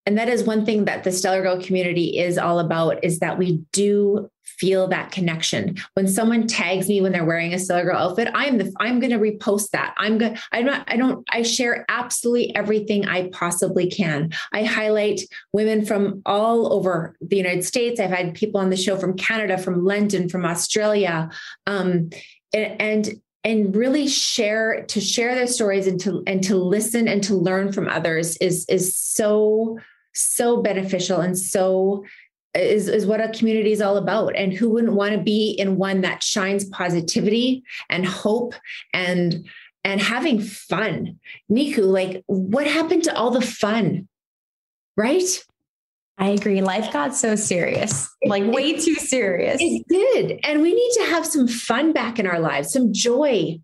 [0.06, 3.38] and that is one thing that the stellar girl community is all about is that
[3.38, 5.78] we do feel that connection.
[5.94, 9.12] When someone tags me when they're wearing a stellar girl outfit i'm the i'm going
[9.12, 9.94] to repost that.
[9.98, 14.32] I'm going i'm not i don't i share absolutely everything i possibly can.
[14.54, 15.22] I highlight
[15.54, 18.00] women from all over the united states.
[18.00, 21.30] I've had people on the show from canada from london from australia
[21.66, 22.10] um,
[22.54, 27.24] and, and and really share to share their stories and to and to listen and
[27.24, 29.78] to learn from others is is so
[30.14, 32.04] so beneficial and so
[32.58, 34.36] is, is what a community is all about.
[34.36, 38.54] And who wouldn't want to be in one that shines positivity and hope
[38.94, 39.48] and
[39.84, 41.18] and having fun.
[41.50, 44.08] Niku, like what happened to all the fun?
[44.98, 45.44] Right?
[46.18, 46.62] I agree.
[46.62, 49.58] Life got so serious, like it, way too serious.
[49.62, 50.40] It did.
[50.44, 53.60] And we need to have some fun back in our lives, some joy,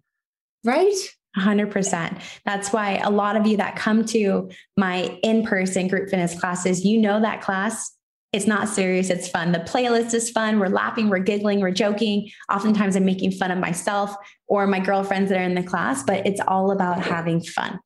[0.63, 0.95] right?
[1.37, 2.21] 100%.
[2.45, 6.85] That's why a lot of you that come to my in person group fitness classes,
[6.85, 7.91] you know that class
[8.33, 9.51] It's not serious, it's fun.
[9.51, 10.59] The playlist is fun.
[10.59, 12.29] We're laughing, we're giggling, we're joking.
[12.51, 14.15] Oftentimes, I'm making fun of myself
[14.47, 17.79] or my girlfriends that are in the class, but it's all about having fun.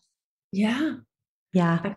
[0.53, 0.95] Yeah.
[1.53, 1.93] Yeah.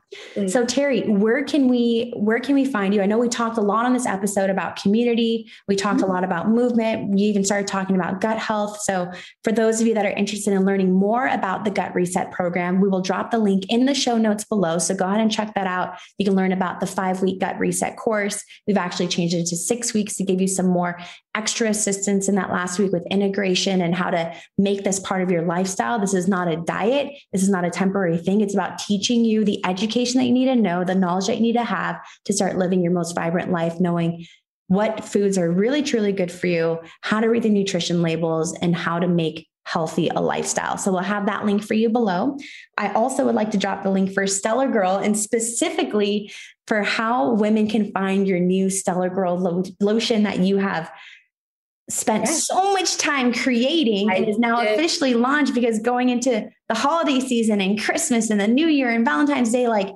[0.47, 3.03] So Terry, where can we where can we find you?
[3.03, 5.51] I know we talked a lot on this episode about community.
[5.69, 6.09] We talked mm-hmm.
[6.09, 7.11] a lot about movement.
[7.11, 8.81] We even started talking about gut health.
[8.81, 9.11] So
[9.45, 12.81] for those of you that are interested in learning more about the gut reset program,
[12.81, 14.79] we will drop the link in the show notes below.
[14.79, 15.99] So go ahead and check that out.
[16.17, 18.43] You can learn about the 5-week gut reset course.
[18.67, 20.99] We've actually changed it to 6 weeks to give you some more
[21.35, 25.31] extra assistance in that last week with integration and how to make this part of
[25.31, 25.99] your lifestyle.
[25.99, 27.13] This is not a diet.
[27.33, 28.41] This is not a temporary thing.
[28.41, 31.43] It's about teaching you the education that you need to know, the knowledge that you
[31.43, 34.25] need to have to start living your most vibrant life, knowing
[34.69, 38.77] what foods are really, truly good for you, how to read the nutrition labels, and
[38.77, 40.79] how to make healthy a lifestyle.
[40.79, 42.39] So we'll have that link for you below.
[42.79, 46.33] I also would like to drop the link for Stellar Girl and specifically
[46.69, 50.93] for how women can find your new Stellar Girl lo- lotion that you have
[51.91, 54.75] spent so much time creating I and is now did.
[54.75, 59.05] officially launched because going into the holiday season and Christmas and the New Year and
[59.05, 59.95] Valentine's Day, like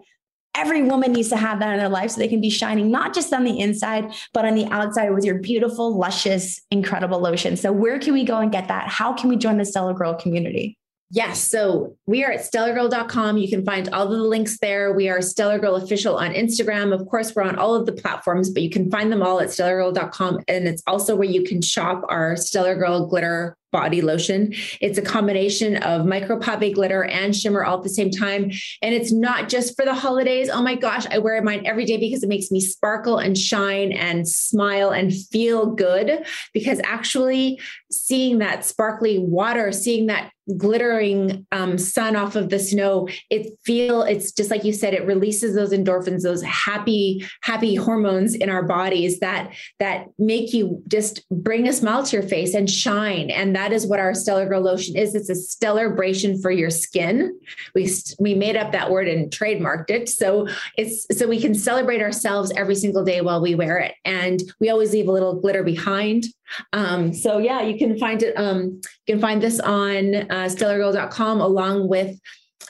[0.55, 3.15] every woman needs to have that in their life so they can be shining not
[3.15, 7.57] just on the inside, but on the outside with your beautiful, luscious, incredible lotion.
[7.57, 8.89] So, where can we go and get that?
[8.89, 10.79] How can we join the Stellar Girl community?
[11.11, 11.43] Yes.
[11.49, 13.37] So we are at stellargirl.com.
[13.37, 14.93] You can find all of the links there.
[14.93, 16.93] We are Stellar Girl Official on Instagram.
[16.93, 19.49] Of course, we're on all of the platforms, but you can find them all at
[19.49, 20.41] stellargirl.com.
[20.49, 24.55] And it's also where you can shop our Stellar Girl glitter body lotion.
[24.81, 28.53] It's a combination of micro pave glitter and shimmer all at the same time.
[28.83, 30.49] And it's not just for the holidays.
[30.49, 33.91] Oh my gosh, I wear mine every day because it makes me sparkle and shine
[33.91, 36.25] and smile and feel good.
[36.53, 37.61] Because actually,
[38.03, 44.03] seeing that sparkly water, seeing that glittering um, sun off of the snow it feel
[44.03, 48.63] it's just like you said it releases those endorphins those happy happy hormones in our
[48.63, 53.31] bodies that that make you just bring a smile to your face and shine.
[53.31, 55.15] And that is what our stellar girl lotion is.
[55.15, 57.39] It's a stellarbration for your skin.
[57.75, 60.09] We we made up that word and trademarked it.
[60.09, 63.95] So it's so we can celebrate ourselves every single day while we wear it.
[64.05, 66.25] And we always leave a little glitter behind
[66.73, 68.35] um, so yeah, you can find it.
[68.37, 72.19] Um, you can find this on uh, stellargirl.com along with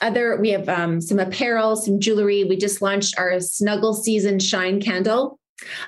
[0.01, 0.37] other.
[0.37, 2.43] We have um, some apparel, some jewelry.
[2.43, 5.39] We just launched our Snuggle Season Shine Candle.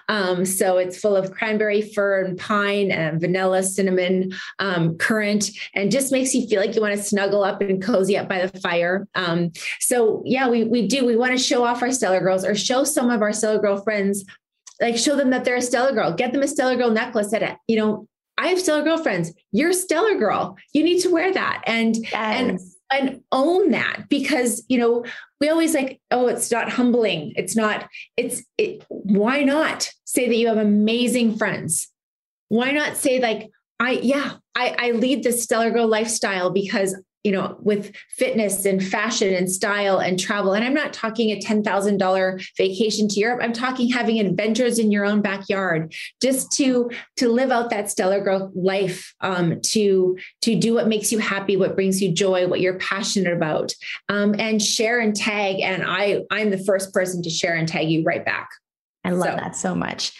[0.08, 5.92] Um, so it's full of cranberry, fir, and pine, and vanilla, cinnamon, um, currant, and
[5.92, 8.60] just makes you feel like you want to snuggle up and cozy up by the
[8.60, 9.08] fire.
[9.16, 11.06] Um, so yeah, we we do.
[11.06, 13.82] We want to show off our stellar girls or show some of our stellar girl
[13.82, 14.24] friends
[14.82, 16.14] like show them that they're a stellar girl.
[16.14, 18.08] Get them a stellar girl necklace that you know
[18.38, 19.34] i have stellar girlfriends.
[19.52, 20.58] You're a stellar girl.
[20.74, 22.14] You need to wear that and yes.
[22.14, 22.60] and
[22.90, 25.04] and own that because you know
[25.42, 27.34] we always like oh it's not humbling.
[27.36, 31.90] It's not it's it, why not say that you have amazing friends?
[32.50, 33.50] Why not say like
[33.80, 38.84] i yeah i i lead this stellar girl lifestyle because you know, with fitness and
[38.84, 40.54] fashion and style and travel.
[40.54, 43.40] And I'm not talking a $10,000 vacation to Europe.
[43.44, 48.22] I'm talking having adventures in your own backyard just to, to live out that stellar
[48.22, 52.62] growth life, um, to, to do what makes you happy, what brings you joy, what
[52.62, 53.74] you're passionate about,
[54.10, 55.60] um, and share and tag.
[55.60, 58.50] And I, I'm the first person to share and tag you right back.
[59.04, 59.36] I love so.
[59.36, 60.14] that so much.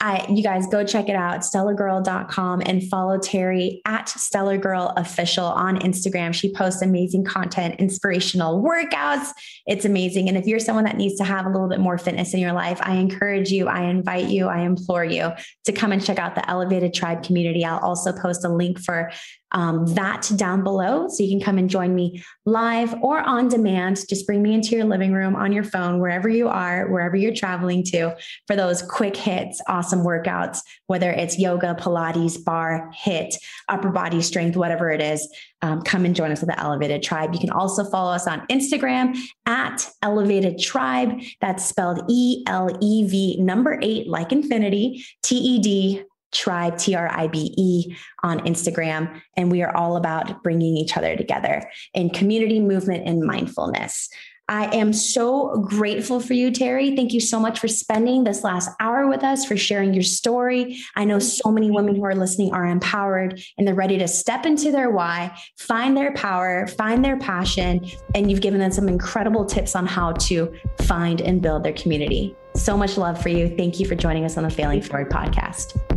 [0.00, 5.46] I, you guys go check it out, stellargirl.com and follow Terry at Stellar Girl Official
[5.46, 6.34] on Instagram.
[6.34, 9.30] She posts amazing content, inspirational workouts.
[9.66, 10.28] It's amazing.
[10.28, 12.52] And if you're someone that needs to have a little bit more fitness in your
[12.52, 15.32] life, I encourage you, I invite you, I implore you
[15.64, 17.64] to come and check out the Elevated Tribe community.
[17.64, 19.10] I'll also post a link for
[19.52, 21.08] um, that down below.
[21.08, 24.06] So you can come and join me live or on demand.
[24.08, 27.34] Just bring me into your living room on your phone, wherever you are, wherever you're
[27.34, 28.16] traveling to,
[28.46, 33.36] for those quick hits, awesome workouts, whether it's yoga, Pilates, barre, HIIT,
[33.68, 35.28] upper body strength, whatever it is.
[35.62, 37.32] Um, come and join us with the Elevated Tribe.
[37.32, 39.16] You can also follow us on Instagram
[39.46, 41.18] at Elevated Tribe.
[41.40, 46.04] That's spelled E L E V number eight, like infinity, T E D
[46.36, 49.20] Tribe, T R I B E, on Instagram.
[49.36, 54.08] And we are all about bringing each other together in community movement and mindfulness.
[54.48, 56.94] I am so grateful for you, Terry.
[56.94, 60.78] Thank you so much for spending this last hour with us, for sharing your story.
[60.94, 64.46] I know so many women who are listening are empowered and they're ready to step
[64.46, 67.90] into their why, find their power, find their passion.
[68.14, 72.36] And you've given them some incredible tips on how to find and build their community.
[72.54, 73.52] So much love for you.
[73.56, 75.95] Thank you for joining us on the Failing Forward podcast.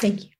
[0.00, 0.35] Thank you.